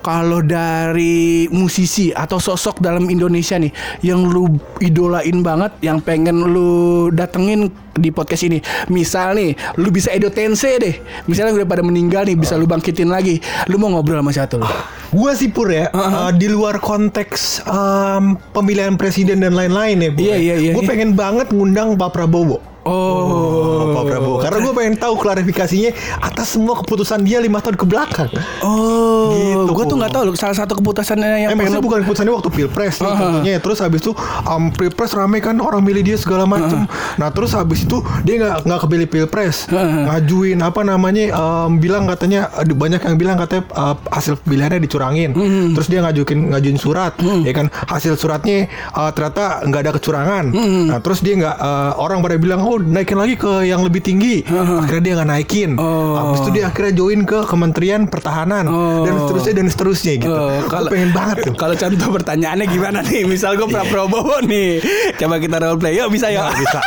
Kalau 0.02 0.40
dari 0.42 1.46
musisi 1.54 2.10
atau 2.10 2.42
sosok 2.42 2.82
dalam 2.82 3.06
Indonesia 3.08 3.56
nih 3.62 3.72
yang 4.02 4.26
lu 4.26 4.50
idolain 4.82 5.46
banget, 5.46 5.72
yang 5.86 6.02
pengen 6.02 6.50
lu 6.50 7.10
datengin 7.14 7.70
di 7.94 8.10
podcast 8.10 8.44
ini. 8.50 8.58
Misal 8.90 9.38
nih, 9.38 9.54
lu 9.78 9.94
bisa 9.94 10.10
Edo 10.10 10.34
Tensei 10.34 10.82
deh. 10.82 10.96
Misalnya 11.30 11.54
udah 11.54 11.68
pada 11.70 11.86
meninggal 11.86 12.26
nih, 12.26 12.38
bisa 12.38 12.58
lu 12.58 12.66
bangkitin 12.66 13.10
lagi. 13.10 13.38
Lu 13.70 13.78
mau 13.78 13.94
ngobrol 13.94 14.20
sama 14.22 14.34
siapa 14.34 14.56
lu? 14.58 14.66
Gue 15.14 15.32
sih 15.38 15.54
pur 15.54 15.70
ya, 15.70 15.94
eh, 15.94 16.32
di 16.34 16.50
luar 16.50 16.82
konteks 16.82 17.70
em, 17.70 18.34
pemilihan 18.50 18.98
presiden 18.98 19.46
dan 19.46 19.54
lain-lain 19.54 20.02
ya. 20.02 20.10
Iya, 20.10 20.18
ya. 20.18 20.38
iya, 20.42 20.56
iya, 20.58 20.72
Gue 20.74 20.84
iya. 20.86 20.90
pengen 20.90 21.14
banget 21.14 21.54
ngundang 21.54 21.94
Pak 21.94 22.10
Prabowo. 22.24 22.73
Oh, 22.84 23.92
Pak 23.92 24.04
Prabowo. 24.06 24.38
Karena 24.38 24.58
gue 24.60 24.74
pengen 24.74 24.96
tahu 24.96 25.14
klarifikasinya 25.16 25.92
atas 26.20 26.54
semua 26.54 26.76
keputusan 26.76 27.20
dia 27.22 27.40
lima 27.40 27.58
tahun 27.58 27.76
ke 27.76 27.86
belakang. 27.86 28.30
Oh, 28.62 29.32
Gitu, 29.34 29.72
gue 29.72 29.86
tuh 29.86 29.98
nggak 29.98 30.12
tahu 30.12 30.24
loh. 30.26 30.34
Salah 30.34 30.54
satu 30.56 30.76
keputusannya 30.76 31.24
yang 31.40 31.50
Eh, 31.50 31.56
pengen 31.56 31.58
maksudnya 31.64 31.80
lo- 31.80 31.86
bukan 31.86 32.00
keputusannya 32.04 32.34
waktu 32.34 32.50
pilpres 32.52 32.96
nih 32.96 33.06
Uh-huh. 33.06 33.20
contohnya. 33.20 33.54
Terus 33.58 33.78
habis 33.80 34.00
itu 34.02 34.12
um, 34.44 34.64
pilpres 34.70 35.12
rame 35.14 35.38
kan 35.40 35.56
orang 35.58 35.82
milih 35.82 36.04
dia 36.04 36.18
segala 36.18 36.44
macem. 36.44 36.84
Nah 37.16 37.30
terus 37.30 37.54
habis 37.54 37.84
itu 37.84 37.98
dia 38.22 38.36
nggak 38.38 38.56
nggak 38.64 38.80
kepilih 38.82 39.08
pilpres, 39.08 39.66
Uh-huh. 39.66 40.04
ngajuin 40.06 40.60
apa 40.60 40.82
namanya 40.82 41.24
um, 41.34 41.78
bilang 41.78 42.04
katanya 42.06 42.46
banyak 42.66 43.00
yang 43.00 43.16
bilang 43.16 43.38
katanya 43.38 43.64
uh, 43.74 43.96
hasil 44.10 44.36
pilihannya 44.40 44.80
dicurangin. 44.80 45.32
Uh-huh. 45.32 45.72
Terus 45.74 45.88
dia 45.88 46.00
ngajuin 46.02 46.24
ngajuin 46.52 46.78
surat, 46.78 47.14
ya 47.42 47.54
kan 47.54 47.68
hasil 47.88 48.14
suratnya 48.14 48.68
uh, 48.92 49.10
ternyata 49.10 49.64
nggak 49.64 49.82
ada 49.82 49.92
kecurangan. 49.94 50.46
Uh-huh. 50.50 50.84
Nah 50.90 51.00
terus 51.00 51.20
dia 51.20 51.34
nggak 51.36 51.56
uh, 51.56 51.92
orang 51.98 52.20
pada 52.20 52.36
bilang 52.36 52.60
oh 52.74 52.82
naikin 52.82 53.14
lagi 53.16 53.36
ke 53.36 53.64
yang 53.64 53.86
lebih 53.86 54.02
tinggi. 54.02 54.42
Akhirnya 54.44 55.00
dia 55.00 55.14
nggak 55.16 55.30
naikin. 55.30 55.70
Oh. 55.78 56.18
Habis 56.18 56.40
itu 56.42 56.50
dia 56.52 56.66
akhirnya 56.68 56.94
join 56.96 57.22
ke 57.22 57.46
Kementerian 57.46 58.02
Pertahanan 58.06 58.66
dan 58.66 59.14
Oh. 59.14 59.22
seterusnya 59.24 59.54
dan 59.54 59.68
seterusnya 59.70 60.14
gitu. 60.18 60.34
Oh, 60.34 60.58
Gue 60.64 60.90
pengen 60.90 61.14
banget 61.14 61.46
tuh. 61.46 61.54
Kalau 61.54 61.76
contoh 61.76 62.10
pertanyaannya 62.12 62.66
gimana 62.66 63.00
nih? 63.02 63.24
Misal 63.24 63.54
gue 63.54 63.68
pra 63.68 63.86
Prabowo 63.86 64.42
nih, 64.42 64.82
coba 65.16 65.38
kita 65.38 65.56
role 65.60 65.78
play. 65.78 65.94
Yuk 65.96 66.10
bisa 66.10 66.28
yuk. 66.28 66.50
bisa. 66.52 66.82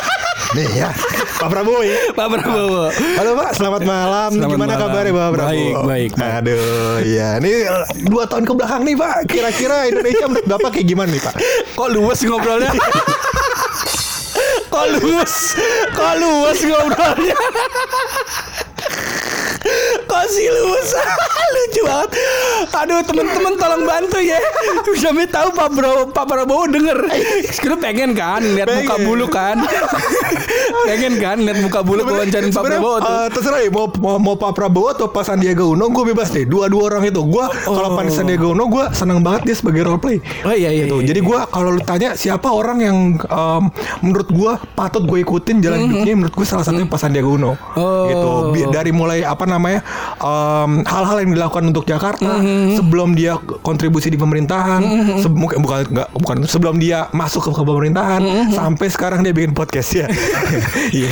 Nih 0.55 0.69
ya, 0.77 0.91
Pak 1.37 1.49
Prabowo 1.49 1.83
ya. 1.83 1.95
Pak 2.13 2.27
Prabowo. 2.29 2.91
Halo 2.91 3.31
Pak, 3.37 3.51
selamat 3.53 3.83
malam. 3.83 4.31
Selamat 4.33 4.51
Gimana 4.53 4.73
malam. 4.73 4.83
kabarnya 4.83 5.13
Pak 5.13 5.29
Prabowo? 5.29 5.47
Baik, 5.47 5.75
baik, 5.77 6.11
baik. 6.15 6.33
Aduh, 6.37 6.97
ya. 7.05 7.29
Ini 7.39 7.53
dua 8.05 8.25
tahun 8.27 8.43
ke 8.43 8.53
belakang 8.53 8.83
nih 8.83 8.95
Pak. 8.95 9.17
Kira-kira 9.27 9.77
Indonesia 9.87 10.25
menurut 10.27 10.47
Bapak 10.49 10.71
kayak 10.73 10.87
gimana 10.87 11.11
nih 11.11 11.23
Pak? 11.23 11.35
Kok 11.75 11.89
luwes 11.93 12.21
ngobrolnya? 12.23 12.71
Kok 14.77 14.89
luwes? 15.01 15.57
Kok 15.97 16.13
luwes 16.21 16.61
ngobrolnya? 16.69 17.37
Luwes? 19.67 20.91
Lucu 21.55 21.81
banget. 21.83 22.11
Aduh 22.75 23.01
temen-temen 23.03 23.55
tolong 23.55 23.83
bantu 23.85 24.19
ya. 24.19 24.39
Sampai 24.97 25.27
tahu 25.27 25.49
Pak 25.51 25.69
Prabowo, 25.73 26.03
Pak 26.09 26.25
Prabowo 26.25 26.65
denger. 26.67 26.99
Sekarang 27.49 27.81
pengen 27.85 28.11
kan 28.13 28.43
lihat 28.43 28.69
muka 28.69 28.97
bulu 28.99 29.27
kan? 29.27 29.63
pengen 30.87 31.19
kan 31.19 31.37
lihat 31.39 31.59
muka 31.61 31.81
bulu 31.81 32.03
wawancarin 32.03 32.51
Pak 32.51 32.63
Prabowo 32.65 32.97
tuh. 32.99 33.09
eh, 33.09 33.29
terserah 33.29 33.61
ya 33.61 33.71
mau, 33.71 33.87
mau 33.97 34.17
mau 34.19 34.35
Pak 34.37 34.53
Prabowo 34.53 34.93
atau 34.93 35.07
Pak 35.09 35.25
Sandiaga 35.25 35.65
Uno 35.65 35.89
gue 35.89 36.05
bebas 36.07 36.31
deh 36.31 36.45
dua-dua 36.45 36.93
orang 36.93 37.03
itu 37.05 37.23
gue 37.23 37.45
kalau 37.65 37.95
Pak 37.95 38.13
Sandiaga 38.13 38.47
Uno 38.49 38.67
gue 38.67 38.85
senang 38.93 39.21
banget 39.21 39.47
dia 39.47 39.57
sebagai 39.57 39.83
role 39.85 39.99
play 39.99 40.19
Oh 40.43 40.53
iya 40.53 40.71
iya. 40.71 40.87
gitu. 40.87 41.01
iya. 41.01 41.09
Jadi 41.11 41.21
gue 41.23 41.39
kalau 41.49 41.71
lu 41.71 41.83
tanya 41.83 42.15
siapa 42.15 42.49
orang 42.49 42.79
yang 42.81 42.97
em, 43.17 43.63
menurut 44.01 44.29
gue 44.29 44.53
patut 44.75 45.03
gue 45.03 45.19
ikutin 45.21 45.59
jalan 45.61 45.79
hidupnya 45.85 46.15
menurut 46.17 46.35
gue 46.35 46.47
salah 46.47 46.63
satunya 46.63 46.87
Pak 46.87 46.99
Sandiaga 46.99 47.29
Uno. 47.29 47.53
Oh. 47.75 48.07
Gitu. 48.07 48.29
Bi- 48.53 48.69
Dari 48.69 48.91
mulai 48.91 49.23
apa 49.23 49.43
namanya 49.43 49.56
em, 49.59 50.71
hal-hal 50.83 51.17
yang 51.19 51.31
dilakukan 51.33 51.65
untuk 51.65 51.85
Jakarta 51.85 52.29
Mm-hmm. 52.37 52.75
sebelum 52.75 53.09
dia 53.13 53.33
kontribusi 53.61 54.07
di 54.07 54.17
pemerintahan, 54.17 54.83
se- 55.17 55.29
mungkin 55.29 55.61
bukan 55.61 55.87
enggak 55.87 56.09
bukan 56.13 56.37
sebelum 56.45 56.77
dia 56.77 57.09
masuk 57.11 57.41
ke, 57.43 57.51
ke 57.53 57.63
pemerintahan 57.63 58.21
Mm-hmm. 58.21 58.53
sampai 58.53 58.87
sekarang 58.87 59.21
dia 59.21 59.31
bikin 59.31 59.53
podcast 59.53 59.91
ya. 59.95 60.07
Iya. 60.89 61.11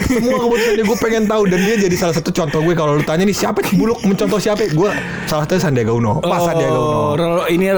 Semua 0.00 0.38
keputusannya 0.38 0.82
gue 0.82 0.98
pengen 0.98 1.24
tahu 1.24 1.42
dan 1.46 1.60
dia 1.60 1.76
jadi 1.76 1.94
salah 1.94 2.14
satu 2.14 2.30
contoh 2.30 2.60
gue 2.60 2.72
kalau 2.72 2.94
lu 2.94 3.04
tanya 3.04 3.22
nih 3.22 3.36
siapa 3.36 3.60
yang 3.62 3.76
buluk 3.76 3.98
mencontoh 4.00 4.38
siapa 4.38 4.64
gue 4.66 4.90
salah 5.24 5.44
satunya 5.44 5.60
Sandiaga 5.60 5.92
Uno. 5.92 6.18
Pak 6.18 6.38
Sandiaga 6.42 6.72
Uno. 6.74 6.88
Oh, 6.88 7.12
role- 7.14 7.48
ini 7.48 7.68
uh, 7.68 7.76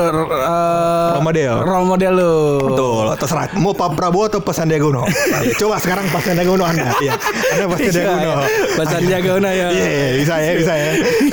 Role 1.11 1.25
model. 1.25 1.55
Role 1.61 1.87
model 1.89 2.13
lo. 2.13 2.35
Betul, 2.65 3.05
terserah. 3.17 3.47
Mau 3.55 3.73
Pak 3.73 3.95
Prabowo 3.95 4.27
atau 4.27 4.41
Pak 4.41 4.53
Sandiaga 4.53 4.87
Uno? 4.87 5.03
Ya, 5.07 5.39
Coba 5.61 5.77
sekarang 5.77 6.07
Pak 6.09 6.23
Sandiaga 6.23 6.51
Uno 6.51 6.65
Anda. 6.65 6.91
Iya. 6.99 7.15
Anda 7.51 7.65
Pak 7.67 7.79
Sandiaga 7.81 8.11
Uno. 8.15 8.33
Pak 8.77 8.87
Sandiaga 8.87 9.31
Uno 9.35 9.49
ya. 9.51 9.69
Iya, 9.71 9.87
iya, 9.87 10.11
bisa 10.19 10.35
ya, 10.37 10.53
bisa 10.55 10.73
ya. 10.75 10.91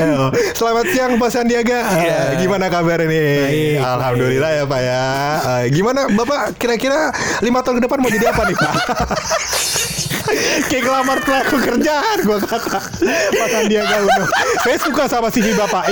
Selamat 0.57 0.85
siang 0.89 1.11
Pak 1.17 1.29
Sandiaga. 1.29 1.79
Eh, 1.97 2.39
Gimana 2.39 2.69
kabar 2.69 3.01
ini? 3.01 3.17
Baik, 3.17 3.77
Alhamdulillah 3.81 4.51
ya 4.53 4.63
Pak 4.63 4.81
ya. 4.81 5.03
Eh, 5.41 5.63
Gimana 5.73 6.01
Bapak 6.07 6.55
kira-kira 6.55 7.09
lima 7.41 7.59
tahun 7.61 7.79
ke 7.79 7.83
depan 7.85 7.97
mau 7.99 8.09
jadi 8.09 8.29
apa 8.29 8.41
nih 8.45 8.55
Pak? 8.55 8.73
Kayak 10.67 10.83
ngelamar 10.83 11.17
pelaku 11.23 11.55
kerjaan 11.55 12.17
gua 12.27 12.39
kata 12.43 12.79
Pak 13.31 13.47
Sandiaga 13.47 13.95
Uno. 14.03 14.25
Saya 14.59 14.77
suka 14.77 15.03
sama 15.07 15.31
CV 15.31 15.55
Bapak. 15.55 15.87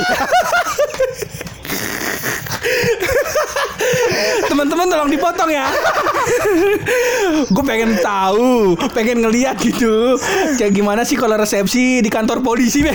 Teman-teman 4.45 4.85
tolong 4.87 5.09
dipotong 5.09 5.49
ya. 5.51 5.67
Gue 7.55 7.63
pengen 7.65 7.97
tahu, 7.99 8.75
pengen 8.91 9.21
ngeliat 9.23 9.59
gitu. 9.59 10.17
Kayak 10.57 10.73
gimana 10.73 11.01
sih 11.03 11.17
kalau 11.17 11.35
resepsi 11.37 12.01
di 12.01 12.09
kantor 12.09 12.41
polisi? 12.41 12.85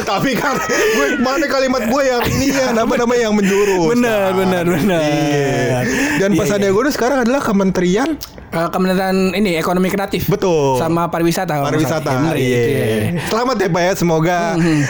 Tapi 0.00 0.34
kan 0.34 0.58
gue 0.66 1.22
mana 1.22 1.46
kalimat 1.46 1.86
gue 1.86 2.02
yang 2.02 2.22
ini 2.26 2.50
ya 2.50 2.74
nama 2.74 2.90
nama 2.90 3.14
yang 3.14 3.32
menjurus. 3.36 3.94
Bener, 3.94 4.34
bener, 4.34 4.64
bener. 4.66 4.98
Iya. 4.98 5.78
Dan 6.18 6.30
Iya, 6.34 6.40
Pak 6.42 6.58
iya. 6.58 6.70
Uno 6.74 6.90
sekarang 6.90 7.18
adalah 7.22 7.40
Kementerian 7.44 8.18
Eh, 8.50 8.68
Kementerian 8.68 9.30
ini 9.30 9.54
ekonomi 9.54 9.86
kreatif. 9.86 10.26
Betul. 10.26 10.74
Sama 10.74 11.06
pariwisata. 11.06 11.62
pariwisata. 11.62 12.34
Iya. 12.34 12.62
iya. 12.66 13.22
Selamat 13.30 13.56
ya 13.56 13.68
Pak 13.70 13.82
ya. 13.82 13.92
Semoga 13.94 14.38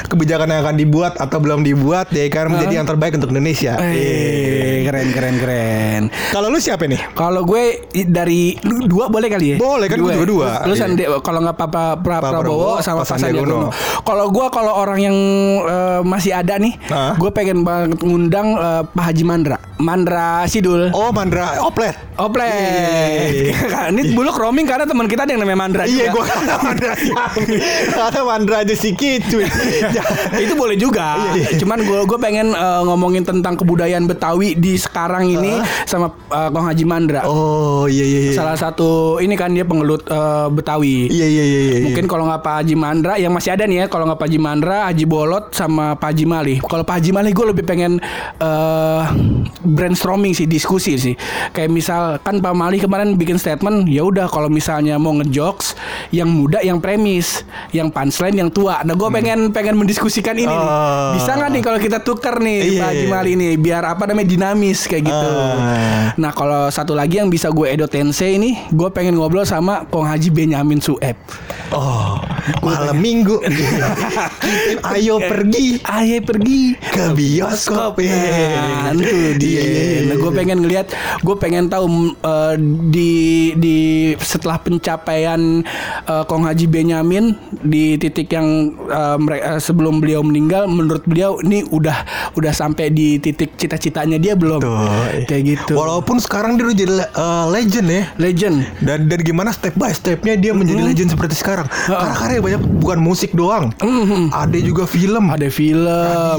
kebijakan 0.08 0.48
yang 0.48 0.60
akan 0.64 0.76
dibuat 0.76 1.12
atau 1.16 1.36
belum 1.36 1.60
dibuat 1.60 2.08
ya 2.08 2.24
kan 2.28 2.48
menjadi 2.48 2.80
yang 2.80 2.88
terbaik 2.88 3.12
untuk 3.14 3.28
Indonesia. 3.28 3.76
Iya. 3.76 3.92
Eh, 3.92 4.76
keren, 4.88 5.08
keren, 5.12 5.34
keren. 5.36 6.02
Kalau 6.32 6.48
lu 6.48 6.56
siapa 6.56 6.88
nih? 6.88 7.00
Kalau 7.12 7.44
gue 7.44 7.84
dari 8.08 8.56
dua 8.88 9.12
boleh 9.12 9.28
kali 9.28 9.46
ya? 9.52 9.56
Boleh, 9.60 9.86
kan 9.86 10.00
gue 10.00 10.12
juga 10.16 10.26
dua. 10.26 10.48
Lu 10.64 10.72
Iya. 10.72 10.80
Sandi 10.80 11.04
kalau 11.20 11.44
nggak 11.44 11.56
Papa 11.60 12.00
pra, 12.00 12.24
Pak 12.24 12.30
Prabowo 12.32 12.80
sama 12.80 13.04
Pak 13.04 13.12
Sandiaga 13.12 13.44
Uno. 13.44 13.68
Kalau 14.00 14.32
gue 14.32 14.46
kalau 14.48 14.72
orang 14.72 14.98
yang 15.02 15.16
eh, 15.60 16.00
masih 16.00 16.32
ada 16.32 16.56
nih, 16.56 16.80
Hah? 16.88 17.12
gue 17.20 17.28
pengen 17.28 17.60
banget 17.60 18.00
ngundang 18.00 18.56
eh, 18.56 18.82
Pak 18.88 19.04
Haji 19.04 19.24
Mandra, 19.28 19.60
Mandra 19.76 20.48
Sidul. 20.48 20.88
Oh 20.96 21.12
Mandra 21.12 21.60
Oplet. 21.60 21.92
Oplet. 22.16 23.49
Iya. 23.50 23.90
Ini 23.90 24.14
buluk 24.14 24.38
roaming 24.38 24.64
karena 24.64 24.86
teman 24.86 25.10
kita 25.10 25.26
ada 25.26 25.32
yang 25.34 25.42
namanya 25.42 25.58
Mandra 25.58 25.82
Iya 25.84 26.14
gue 26.14 26.22
juga. 26.22 26.30
kata 26.30 26.54
Mandra 26.62 26.92
Kata 28.00 28.20
Mandra 28.22 28.56
aja 28.62 28.74
si 28.74 28.94
cuy 28.94 29.18
itu 30.40 30.54
boleh 30.54 30.76
juga. 30.78 31.18
Iya, 31.34 31.58
Cuman 31.58 31.82
gue 31.82 32.00
gue 32.06 32.18
pengen 32.20 32.54
eh, 32.54 32.82
ngomongin 32.86 33.26
tentang 33.26 33.58
kebudayaan 33.58 34.06
Betawi 34.06 34.54
di 34.54 34.78
sekarang 34.78 35.26
ini 35.28 35.58
sama 35.84 36.14
eh, 36.30 36.48
Kong 36.50 36.66
Haji 36.70 36.84
Mandra. 36.86 37.20
Oh 37.26 37.90
iya 37.90 38.04
iya 38.06 38.20
iya 38.30 38.32
Salah 38.36 38.56
satu 38.56 39.18
ini 39.18 39.34
kan 39.34 39.50
dia 39.52 39.66
pengelut 39.66 40.06
eh, 40.06 40.46
Betawi. 40.52 41.10
Iya 41.10 41.26
iya 41.26 41.44
iya 41.44 41.60
iya. 41.60 41.78
Mungkin 41.90 42.04
kalau 42.06 42.30
nggak 42.30 42.42
Pak 42.42 42.54
Haji 42.64 42.74
Mandra 42.78 43.14
yang 43.18 43.32
masih 43.34 43.50
ada 43.54 43.64
nih 43.66 43.84
ya. 43.84 43.86
Kalau 43.90 44.06
nggak 44.06 44.18
Pak 44.20 44.26
Haji 44.30 44.38
Mandra, 44.40 44.78
Haji 44.88 45.04
Bolot 45.06 45.44
sama 45.52 45.98
Pak 45.98 46.14
Haji 46.14 46.24
Malih. 46.28 46.56
Kalau 46.64 46.84
Pak 46.86 46.94
Haji 47.02 47.10
Malih 47.10 47.32
gue 47.34 47.46
lebih 47.50 47.64
pengen 47.66 47.98
eh 48.38 49.02
brainstorming 49.64 50.32
sih, 50.32 50.46
diskusi 50.46 50.96
sih. 50.96 51.14
Kayak 51.52 51.70
misal 51.72 52.02
kan 52.22 52.38
Pak 52.38 52.54
Malih 52.54 52.80
kemarin 52.80 53.16
bikin 53.16 53.39
statement, 53.40 53.88
ya 53.88 54.04
udah 54.04 54.28
kalau 54.28 54.52
misalnya 54.52 55.00
mau 55.00 55.16
ngejokes 55.16 55.72
yang 56.12 56.28
muda 56.28 56.60
yang 56.60 56.78
premis, 56.78 57.42
yang 57.72 57.88
punchline 57.88 58.36
yang 58.36 58.50
tua. 58.52 58.84
Nah 58.84 58.92
gue 58.92 59.08
pengen 59.08 59.48
pengen 59.50 59.80
mendiskusikan 59.80 60.36
ini 60.36 60.46
nih. 60.46 60.60
Oh. 60.60 61.16
Bisa 61.16 61.40
nggak 61.40 61.50
nih 61.56 61.62
kalau 61.64 61.78
kita 61.80 61.98
tuker 62.04 62.36
nih 62.36 62.58
Iya, 62.60 62.80
Pak 62.84 62.88
Haji 62.92 63.04
iya. 63.04 63.10
Malih 63.10 63.34
nih 63.40 63.52
biar 63.56 63.82
apa 63.88 64.04
namanya 64.04 64.28
dinamis 64.28 64.84
kayak 64.84 65.08
gitu. 65.08 65.30
Ah. 65.32 66.12
Nah 66.20 66.30
kalau 66.36 66.68
satu 66.68 66.92
lagi 66.92 67.16
yang 67.16 67.32
bisa 67.32 67.48
gue 67.48 67.66
Edo 67.70 67.86
Tensei 67.88 68.36
ini 68.36 68.60
Gue 68.70 68.90
pengen 68.92 69.16
ngobrol 69.16 69.46
sama 69.46 69.86
Kong 69.88 70.06
Haji 70.06 70.28
Benyamin 70.34 70.82
Sueb 70.82 71.16
Oh 71.70 72.18
malam 72.60 72.98
minggu 72.98 73.38
Ayo 74.92 75.22
pergi 75.22 75.78
Ayo 75.86 76.18
pergi 76.20 76.74
ke 76.78 77.14
bioskop 77.14 77.96
Nah, 78.00 78.92
itu 78.96 79.38
dia. 79.38 79.62
Iya, 79.62 80.00
Nah, 80.10 80.16
gue 80.18 80.30
pengen 80.34 80.58
ngelihat, 80.64 80.86
gue 81.22 81.36
pengen 81.38 81.70
tahu 81.70 81.86
mm, 81.86 82.10
eh, 82.24 82.54
di 83.30 83.54
di 83.54 83.78
setelah 84.18 84.58
pencapaian 84.58 85.62
eh, 86.06 86.24
Kong 86.26 86.44
Haji 86.46 86.66
Benyamin 86.66 87.38
di 87.62 87.94
titik 87.94 88.34
yang 88.34 88.74
eh, 88.90 89.60
sebelum 89.62 90.02
beliau 90.02 90.26
meninggal, 90.26 90.66
menurut 90.66 91.06
beliau 91.06 91.38
ini 91.46 91.62
udah 91.70 91.94
udah 92.34 92.52
sampai 92.52 92.90
di 92.90 93.22
titik 93.22 93.54
cita-citanya 93.54 94.18
dia 94.18 94.34
belum? 94.34 94.58
Tuh. 94.58 94.78
Kayak 95.30 95.42
gitu. 95.46 95.72
Walaupun 95.78 96.18
sekarang 96.18 96.58
dia 96.58 96.64
udah 96.66 96.76
jadi 96.76 96.94
eh, 97.06 97.44
legend 97.54 97.86
ya. 97.88 98.02
Legend. 98.18 98.56
dan 98.82 99.06
dan 99.06 99.20
gimana 99.22 99.50
step 99.54 99.76
by 99.76 99.92
stepnya 99.94 100.34
dia 100.34 100.52
menjadi 100.56 100.82
legend 100.82 101.08
seperti 101.14 101.38
sekarang. 101.38 101.66
Karena 101.86 102.14
karya 102.16 102.40
banyak 102.42 102.62
bukan 102.82 102.98
musik 102.98 103.30
doang. 103.36 103.70
Ada 104.34 104.58
juga 104.58 104.84
film. 104.88 105.30
Ada 105.30 105.46
film, 105.52 105.86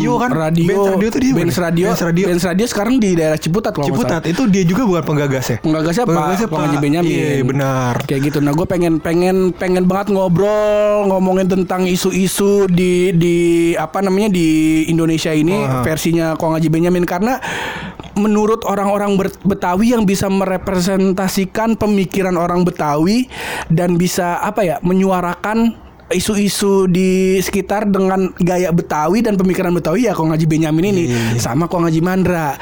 Radio 0.01 0.13
kan? 0.19 0.29
radio, 0.33 0.67
Benz 0.67 0.87
Radio 0.91 1.07
tuh 1.07 1.21
dia 1.21 1.33
Benz 1.33 1.57
radio, 1.57 1.85
Benz 1.91 2.01
Radio. 2.03 2.25
Benz 2.27 2.43
radio 2.43 2.65
sekarang 2.67 2.95
di 2.97 3.09
daerah 3.13 3.37
Ciputat 3.39 3.71
Ciputat. 3.77 4.21
itu 4.27 4.43
dia 4.49 4.63
juga 4.65 4.83
bukan 4.83 5.03
penggagasnya. 5.05 5.57
Penggagasnya 5.61 6.03
Pak 6.03 6.11
Penggagasnya 6.11 6.47
Pak 6.49 6.59
Haji 6.59 6.77
Benyamin. 6.81 7.13
iya 7.13 7.45
benar 7.45 7.93
Kayak 8.09 8.33
gitu. 8.33 8.39
Nah, 8.41 8.51
gue 8.51 8.65
pengen 8.65 8.97
pengen 8.97 9.53
pengen 9.53 9.85
banget 9.85 10.11
ngobrol 10.11 11.05
ngomongin 11.07 11.47
tentang 11.47 11.85
isu-isu 11.85 12.65
di 12.67 13.13
di 13.15 13.37
apa 13.77 14.01
namanya 14.01 14.33
di 14.33 14.83
Indonesia 14.89 15.31
ini 15.31 15.61
Wah. 15.61 15.85
versinya 15.85 16.33
Kong 16.35 16.57
Haji 16.57 16.67
Benyamin 16.67 17.05
karena 17.05 17.37
menurut 18.17 18.65
orang-orang 18.67 19.15
Betawi 19.45 19.95
yang 19.95 20.03
bisa 20.03 20.27
merepresentasikan 20.27 21.79
pemikiran 21.79 22.35
orang 22.35 22.67
Betawi 22.67 23.29
dan 23.71 23.95
bisa 23.95 24.41
apa 24.41 24.65
ya 24.65 24.75
menyuarakan 24.83 25.77
isu-isu 26.11 26.91
di 26.91 27.39
sekitar 27.39 27.87
dengan 27.87 28.35
gaya 28.37 28.69
Betawi 28.75 29.23
dan 29.23 29.39
pemikiran 29.39 29.71
Betawi 29.71 30.11
ya 30.11 30.13
Kong 30.13 30.35
Haji 30.35 30.45
Benyamin 30.45 30.85
ini 30.91 31.03
sama 31.39 31.71
Kong 31.71 31.87
Haji 31.87 32.01
Mandra. 32.03 32.59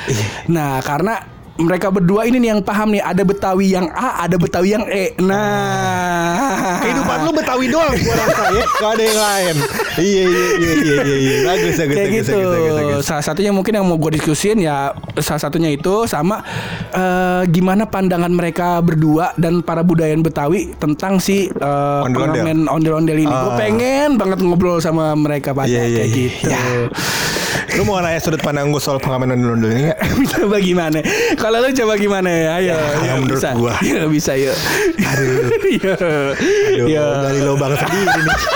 Nah, 0.47 0.79
karena 0.85 1.38
mereka 1.59 1.87
berdua 1.89 2.23
ini 2.23 2.39
nih 2.39 2.49
yang 2.49 2.61
paham 2.61 2.89
nih 2.89 3.03
ada 3.03 3.21
Betawi 3.21 3.67
yang 3.69 3.91
A, 3.91 4.23
ada 4.23 4.35
Betawi 4.35 4.71
yang 4.71 4.87
E. 4.87 5.11
Nah, 5.19 6.79
Kehidupan 6.79 7.17
lu 7.21 7.31
Betawi 7.31 7.65
doang 7.67 7.91
gua 7.93 8.15
rasa 8.17 8.43
ya. 8.49 8.63
Gak 8.81 8.91
ada 8.95 9.03
yang 9.03 9.19
lain. 9.19 9.55
Iya 9.99 10.23
iya 10.23 10.23
iya 10.23 10.71
iya 10.73 10.95
iya. 10.97 11.15
iya. 11.19 11.35
Bagus 11.45 11.75
bagus 11.75 11.91
kayak 11.91 12.07
bagus, 12.07 12.15
gitu. 12.23 12.31
bagus, 12.33 12.49
bagus, 12.49 12.73
bagus. 12.73 13.03
Salah 13.03 13.23
satunya 13.23 13.51
mungkin 13.51 13.73
yang 13.73 13.85
mau 13.85 13.97
gue 13.97 14.11
diskusin 14.13 14.57
ya 14.57 14.77
salah 15.19 15.41
satunya 15.41 15.69
itu 15.69 15.93
sama 16.05 16.39
eh, 16.91 17.43
gimana 17.47 17.83
pandangan 17.83 18.31
mereka 18.31 18.79
berdua 18.79 19.35
dan 19.35 19.59
para 19.59 19.83
budayawan 19.83 20.21
Betawi 20.21 20.71
tentang 20.75 21.19
si 21.19 21.47
eh, 21.47 22.01
Ondel-ondel. 22.01 22.39
pengamen 22.39 22.59
ondel-ondel 22.67 23.17
ini. 23.17 23.27
Gue 23.29 23.51
Ah. 23.51 23.57
pengen 23.57 24.15
banget 24.15 24.39
ngobrol 24.39 24.79
sama 24.79 25.11
mereka 25.13 25.51
pada 25.51 25.67
Iya, 25.67 25.83
iya, 25.83 25.97
kayak 25.97 26.07
iya. 26.07 26.15
gitu. 26.15 26.47
Lu 27.77 27.83
mau 27.83 27.99
nanya 27.99 28.17
sudut 28.17 28.39
pandang 28.39 28.69
gue 28.69 28.79
soal 28.79 28.97
pengamenan 28.97 29.37
ondel 29.39 29.69
ini 29.69 29.81
nggak? 29.87 29.99
coba 30.33 30.55
gimana? 30.57 30.97
Kalau 31.35 31.57
lu 31.59 31.69
coba 31.69 31.93
gimana 31.95 32.27
ya? 32.29 32.47
Ayo, 32.57 32.73
ya, 33.03 33.11
menurut 33.17 33.37
bisa. 33.37 33.49
gua. 33.53 33.73
Ya, 33.85 34.01
bisa 34.07 34.31
yuk. 34.33 34.55
Aduh. 34.97 35.49
Iya. 35.69 35.93
Aduh, 35.95 36.87
Iya. 36.87 37.03
dari 37.23 37.39
lubang 37.41 37.73
sendiri 37.75 38.19
nih. 38.19 38.37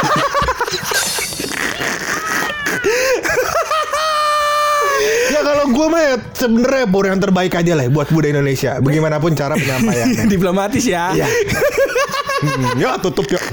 ya 5.33 5.39
kalau 5.41 5.65
gue 5.71 5.87
mah 5.89 6.01
ya 6.03 6.15
sebenarnya 6.33 6.85
bor 6.85 7.05
yang 7.07 7.19
terbaik 7.19 7.53
aja 7.55 7.73
lah 7.73 7.85
buat 7.89 8.07
budaya 8.09 8.37
Indonesia. 8.37 8.77
Bagaimanapun 8.79 9.33
cara 9.33 9.53
penyampaiannya. 9.57 10.23
Diplomatis 10.29 10.83
ya. 10.85 11.13
Iya. 11.15 11.27
Hmm, 12.43 12.75
ya 12.75 12.99
tutup 12.99 13.23
yuk. 13.31 13.43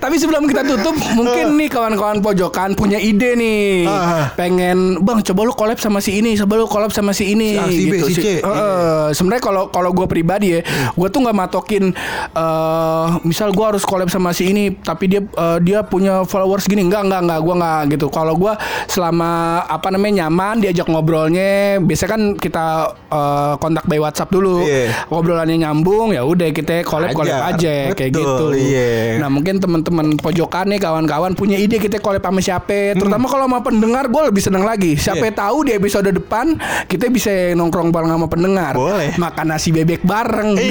Tapi 0.00 0.16
sebelum 0.16 0.44
kita 0.44 0.64
tutup, 0.64 0.96
mungkin 1.18 1.56
nih 1.56 1.68
kawan-kawan 1.68 2.20
pojokan 2.20 2.72
punya 2.72 2.96
ide 2.96 3.36
nih. 3.36 3.84
Ah. 3.88 4.32
Pengen, 4.36 5.00
Bang, 5.00 5.20
coba 5.24 5.40
lu 5.44 5.52
collab 5.52 5.80
sama 5.80 6.00
si 6.00 6.20
ini, 6.20 6.36
coba 6.36 6.60
lu 6.60 6.66
collab 6.68 6.92
sama 6.92 7.12
si 7.12 7.32
ini 7.32 7.52
Si 7.52 7.60
A, 7.60 7.64
si 7.68 7.82
B, 7.88 7.94
si 8.04 8.12
C. 8.16 8.26
Eh, 8.40 9.08
sebenarnya 9.12 9.42
kalau 9.42 9.68
kalau 9.68 9.90
gue 9.92 10.04
pribadi 10.04 10.56
ya, 10.56 10.60
gue 10.92 11.08
tuh 11.08 11.20
nggak 11.20 11.36
matokin 11.36 11.92
eh 12.30 13.06
misal 13.24 13.52
gue 13.52 13.64
harus 13.64 13.84
collab 13.84 14.08
sama 14.12 14.32
si 14.32 14.52
ini, 14.52 14.72
tapi 14.76 15.08
dia 15.08 15.20
eh, 15.24 15.58
dia 15.60 15.80
punya 15.84 16.24
followers 16.24 16.64
gini, 16.64 16.84
enggak 16.84 17.08
enggak 17.08 17.20
enggak, 17.26 17.40
gue 17.40 17.54
nggak 17.60 17.80
gitu. 17.96 18.06
Kalau 18.12 18.34
gue 18.36 18.52
selama 18.86 19.62
apa 19.64 19.88
namanya 19.92 20.26
nyaman 20.26 20.60
diajak 20.60 20.86
ngobrolnya, 20.88 21.80
biasanya 21.80 22.10
kan 22.10 22.22
kita 22.36 22.66
eh, 23.08 23.52
kontak 23.56 23.84
by 23.88 23.98
WhatsApp 24.00 24.30
dulu, 24.30 24.64
Iya. 24.64 25.08
ngobrolannya 25.08 25.56
nyambung, 25.60 26.12
ya 26.12 26.22
udah 26.24 26.48
kita 26.52 26.84
collab 26.84 27.12
collab 27.12 27.52
Ajar. 27.52 27.56
aja 27.56 27.74
kayak 27.96 28.10
gitu. 28.12 28.44
iya. 28.56 28.90
Nah 29.16 29.28
mungkin 29.28 29.56
teman-teman 29.56 30.16
pojokan 30.16 30.66
nih 30.66 30.78
kawan-kawan 30.78 31.32
punya 31.32 31.56
ide 31.56 31.76
kita 31.76 31.96
collab 31.96 32.20
sama 32.20 32.38
siapa 32.38 32.92
Terutama 32.92 33.24
kalau 33.24 33.44
sama 33.44 33.60
pendengar 33.60 34.06
gue 34.06 34.22
lebih 34.24 34.40
seneng 34.40 34.62
lagi 34.62 34.94
Siapa 34.94 35.18
Hmm. 35.20 35.26
Iya. 35.26 35.36
tahu 35.38 35.58
di 35.62 35.72
episode 35.72 36.08
depan 36.08 36.46
Kita 36.84 37.06
bisa 37.06 37.28
nongkrong 37.52 37.88
bareng 37.88 38.10
sama 38.10 38.26
pendengar 38.26 38.72
Boleh. 38.72 39.12
Makan 39.14 39.46
nasi 39.48 39.70
bebek 39.70 40.02
bareng 40.02 40.52
Nah, 40.52 40.64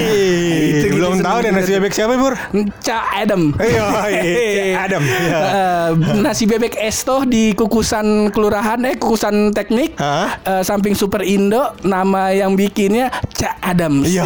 itu 0.60 0.86
kita 0.86 0.96
belum 0.96 1.18
tahu 1.18 1.36
deh 1.40 1.50
nasi 1.50 1.70
bebek 1.72 1.92
siapa, 1.92 2.14
Bur? 2.14 2.34
Ca 2.80 2.96
Adam 3.16 3.54
Iya, 3.54 3.84
iya, 4.10 4.64
Adam, 4.84 5.02
iya. 5.02 5.38
Eh, 5.40 5.88
Nasi 6.16 6.44
bebek 6.44 6.74
Esto 6.76 7.22
di 7.22 7.52
kukusan 7.52 8.04
kelurahan 8.28 8.78
Eh 8.82 8.96
kukusan 8.96 9.50
teknik 9.50 9.94
Hah? 9.96 10.38
Eh, 10.40 10.62
Samping 10.62 10.92
Super 10.92 11.22
Indo 11.22 11.62
Nama 11.80 12.32
yang 12.32 12.54
bikinnya 12.54 13.08
Ca 13.30 13.54
Adam 13.60 14.02
Iya. 14.02 14.24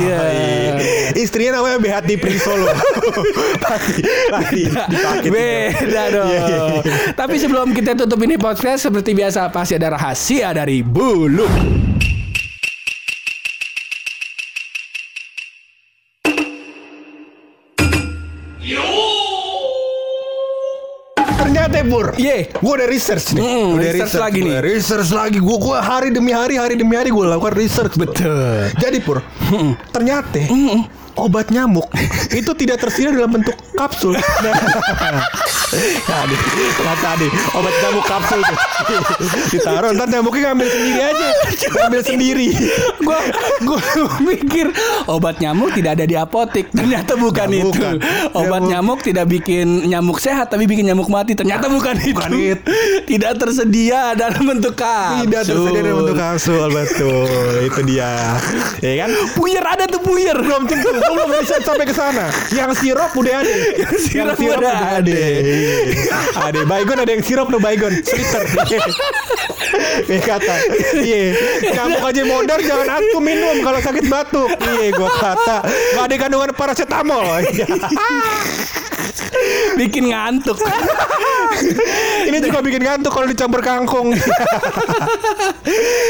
Istrinya 1.14 1.58
namanya 1.58 1.76
Behati 1.76 2.14
Prisolo. 2.14 2.66
pasti. 4.02 4.62
dipakai 4.70 5.30
Beda 5.30 6.02
dong. 6.11 6.28
Iya, 6.30 6.40
iya, 6.48 6.61
iya. 6.80 6.83
Tapi 7.12 7.35
sebelum 7.38 7.70
kita 7.76 7.94
tutup 7.94 8.20
ini 8.24 8.35
podcast 8.40 8.90
seperti 8.90 9.14
biasa 9.14 9.52
pasti 9.52 9.78
ada 9.78 9.94
rahasia 9.94 10.50
dari 10.50 10.83
bulu. 10.83 11.46
Ternyata 21.44 21.80
Bur. 21.87 22.07
Ye. 22.18 22.50
Gue 22.50 22.72
udah 22.76 22.88
research 22.88 23.37
nih. 23.37 23.42
Mm, 23.44 23.68
udah 23.78 23.90
research 23.94 24.16
lagi 24.20 24.38
nih. 24.42 24.57
Research 24.61 25.11
lagi. 25.14 25.38
Gue 25.38 25.57
gua 25.61 25.78
hari 25.80 26.09
demi 26.11 26.33
hari, 26.35 26.59
hari 26.59 26.74
demi 26.74 26.96
hari 26.98 27.09
gue 27.12 27.24
lakukan 27.24 27.54
research. 27.54 27.94
Betul. 27.94 28.68
Jadi 28.76 28.98
Pur, 29.04 29.22
ternyata 29.92 30.40
obat 31.16 31.50
nyamuk 31.50 31.87
itu 32.38 32.50
tidak 32.59 32.83
tersedia 32.83 33.14
dalam 33.14 33.40
bentuk 33.40 33.57
kapsul. 33.74 34.14
Nih, 35.74 36.38
kata 36.78 37.10
nih, 37.18 37.30
obat 37.52 37.74
nyamuk 37.76 38.04
kapsul 38.04 38.40
tuh. 38.40 38.58
Ditaruh, 39.50 39.90
ntar 39.92 40.06
nyamuknya 40.08 40.50
ngambil 40.50 40.68
sendiri 40.68 41.00
aja. 41.02 41.26
Ngambil 41.74 42.00
sendiri. 42.02 42.48
Gua 43.00 43.18
gua 43.60 43.78
mikir 44.20 44.66
obat 45.06 45.37
nyamuk 45.38 45.74
tidak 45.74 45.98
ada 45.98 46.04
di 46.04 46.14
apotek. 46.14 46.70
Ternyata 46.70 47.14
bukan 47.14 47.46
Nah, 47.46 47.58
itu. 47.58 47.68
bukan. 47.70 47.94
Obat 48.32 48.62
Nyamuk. 48.62 48.70
nyamuk 48.70 48.98
tidak 49.02 49.26
bikin 49.26 49.66
nyamuk 49.84 50.18
sehat 50.18 50.48
tapi 50.48 50.64
bikin 50.64 50.87
nyamuk 50.87 51.08
mati. 51.08 51.34
Ternyata 51.34 51.66
bukan, 51.66 51.94
Bukan 51.98 52.30
itu. 52.30 52.54
itu. 52.54 52.62
Tidak 53.04 53.32
tersedia 53.34 54.14
dalam 54.14 54.42
bentuk 54.44 54.74
kapsul. 54.74 55.26
Tidak 55.26 55.42
tersedia 55.44 55.80
dalam 55.82 55.96
bentuk 56.00 56.16
kapsul, 56.16 56.66
betul. 56.70 57.26
Itu 57.64 57.80
dia. 57.82 58.12
Ya 58.80 58.92
kan? 59.04 59.10
Puyer 59.34 59.62
ada 59.62 59.84
tuh 59.84 60.00
puyer. 60.00 60.37
belum 60.37 60.66
tentu 60.66 60.88
belum 60.92 61.28
bisa 61.40 61.56
sampai 61.58 61.84
ke 61.84 61.94
sana 61.94 62.26
yang 62.50 62.68
sirup 62.74 63.10
udah 63.12 63.34
ada 63.40 63.54
yang 63.74 63.94
sirup 63.96 64.37
udah 64.37 64.76
ada. 65.00 65.14
Ada 66.35 66.61
baygon 66.66 66.98
ada 67.00 67.11
yang 67.12 67.24
sirup 67.24 67.48
no 67.50 67.59
baygon. 67.59 68.00
Sliter 68.03 68.42
Kayak 70.07 70.22
kata. 70.22 70.55
Iya. 71.03 71.35
Nyamuk 71.74 72.03
aja 72.07 72.22
modern 72.22 72.62
Jangan 72.62 72.88
aku 72.94 73.18
minum 73.18 73.59
Kalau 73.64 73.79
sakit 73.83 74.05
batuk. 74.07 74.50
Iya 74.55 74.94
gua 74.94 75.11
kata. 75.11 75.57
Gak 75.66 76.05
ada 76.07 76.14
kandungan 76.20 76.50
paracetamol. 76.55 77.42
Iya. 77.50 77.66
bikin 79.80 80.10
ngantuk. 80.10 80.58
Ini 82.24 82.40
juga 82.40 82.58
bikin 82.58 82.82
ngantuk 82.82 83.12
Kalau 83.12 83.26
dicampur 83.26 83.60
kangkung 83.60 84.10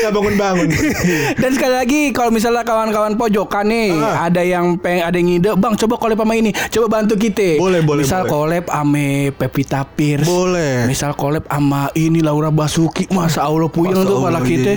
Gak 0.01 0.11
bangun-bangun 0.11 0.69
Dan 1.43 1.51
sekali 1.53 1.75
lagi 1.75 2.01
kalau 2.11 2.31
misalnya 2.31 2.63
kawan-kawan 2.63 3.15
pojokan 3.15 3.67
nih 3.67 3.91
Ah. 3.95 4.27
ada 4.27 4.41
yang 4.41 4.77
peng 4.77 5.01
ada 5.01 5.15
yang 5.15 5.29
ngide, 5.29 5.51
"Bang, 5.55 5.75
coba 5.75 5.95
collab 5.97 6.19
sama 6.19 6.35
ini. 6.35 6.51
Coba 6.69 6.87
bantu 6.91 7.15
kita." 7.15 7.57
Boleh, 7.57 7.81
boleh, 7.81 8.03
Misal 8.03 8.25
boleh. 8.25 8.31
collab 8.31 8.65
ame 8.71 9.09
Pevita 9.33 9.85
Pierce. 9.87 10.25
Boleh. 10.25 10.85
Misal 10.85 11.13
collab 11.13 11.45
sama 11.45 11.89
ini 11.95 12.21
Laura 12.21 12.49
Basuki. 12.49 13.07
Masa 13.09 13.45
Allah 13.45 13.69
puyeng 13.69 13.95
Masa 13.95 14.07
tuh 14.07 14.19
pala 14.21 14.41
kita. 14.41 14.73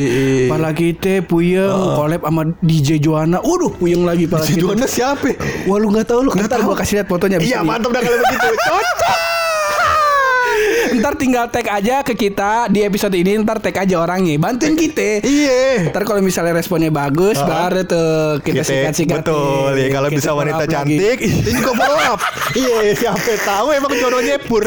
Pala 0.48 0.70
kita 0.72 1.24
puyeng 1.24 1.72
collab 1.96 2.22
sama 2.22 2.42
DJ 2.60 3.00
Joanna. 3.00 3.40
Waduh, 3.40 3.74
puyeng 3.74 4.04
lagi 4.04 4.26
pala 4.26 4.44
Si 4.44 4.54
kita. 4.54 4.64
Joanna 4.66 4.86
siapa 4.86 5.32
Wah, 5.66 5.78
lu 5.78 5.88
nggak 5.90 6.06
tahu 6.06 6.20
lu. 6.24 6.32
Ntar 6.34 6.48
tahu. 6.54 6.68
gua 6.68 6.76
kasih 6.78 6.94
lihat 6.98 7.08
fotonya 7.08 7.38
Iya 7.40 7.60
mantap 7.62 7.90
dah 7.90 8.02
kalau 8.08 8.18
begitu 8.24 8.48
Cocok 8.58 9.16
Ntar 10.90 11.14
tinggal 11.14 11.46
tag 11.48 11.68
aja 11.70 12.02
ke 12.02 12.16
kita 12.16 12.66
di 12.68 12.82
episode 12.82 13.14
ini. 13.14 13.38
Ntar 13.38 13.60
tag 13.60 13.76
aja 13.78 13.96
orangnya. 14.00 14.34
Bantuin 14.38 14.74
kita. 14.74 15.22
Iya 15.22 15.92
Ntar 15.92 16.02
kalau 16.02 16.18
misalnya 16.20 16.56
responnya 16.56 16.90
bagus, 16.90 17.38
Ah. 17.38 17.46
baru 17.46 17.84
tuh 17.84 18.10
kita 18.42 18.64
sikat-sikat. 18.64 19.22
betul 19.22 19.76
ya 19.76 19.88
kalau 19.92 20.10
bisa 20.10 20.32
wanita 20.32 20.64
cantik 20.66 21.20
itu 21.28 21.50
juga 21.52 21.72
follow 21.76 22.00
up 22.08 22.20
iya 22.54 22.96
siapa 22.96 23.20
tahu 23.38 23.68
emang 23.72 23.94
jodohnya 23.94 24.40
pur 24.40 24.64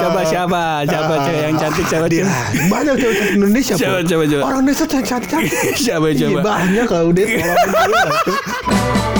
Coba 0.00 0.20
siapa? 0.24 0.62
Siapa 0.86 1.12
Ah. 1.12 1.20
cewek 1.20 1.42
yang 1.44 1.56
cantik? 1.58 1.84
Siapa 1.84 2.06
dia 2.08 2.24
banyak 2.66 2.94
cewek 2.96 3.14
cantik 3.14 3.36
Indonesia 3.36 3.74
Coba, 3.76 3.98
coba, 4.00 4.24
coba. 4.24 4.42
orang 4.46 4.58
Indonesia 4.62 4.86
cantik 4.88 5.28
cantik 5.28 5.52
Siapa 5.84 6.06
Iya, 6.08 6.16
coba? 6.30 6.40
banyak 6.46 6.84
kalau 6.86 7.10
dia 7.10 7.26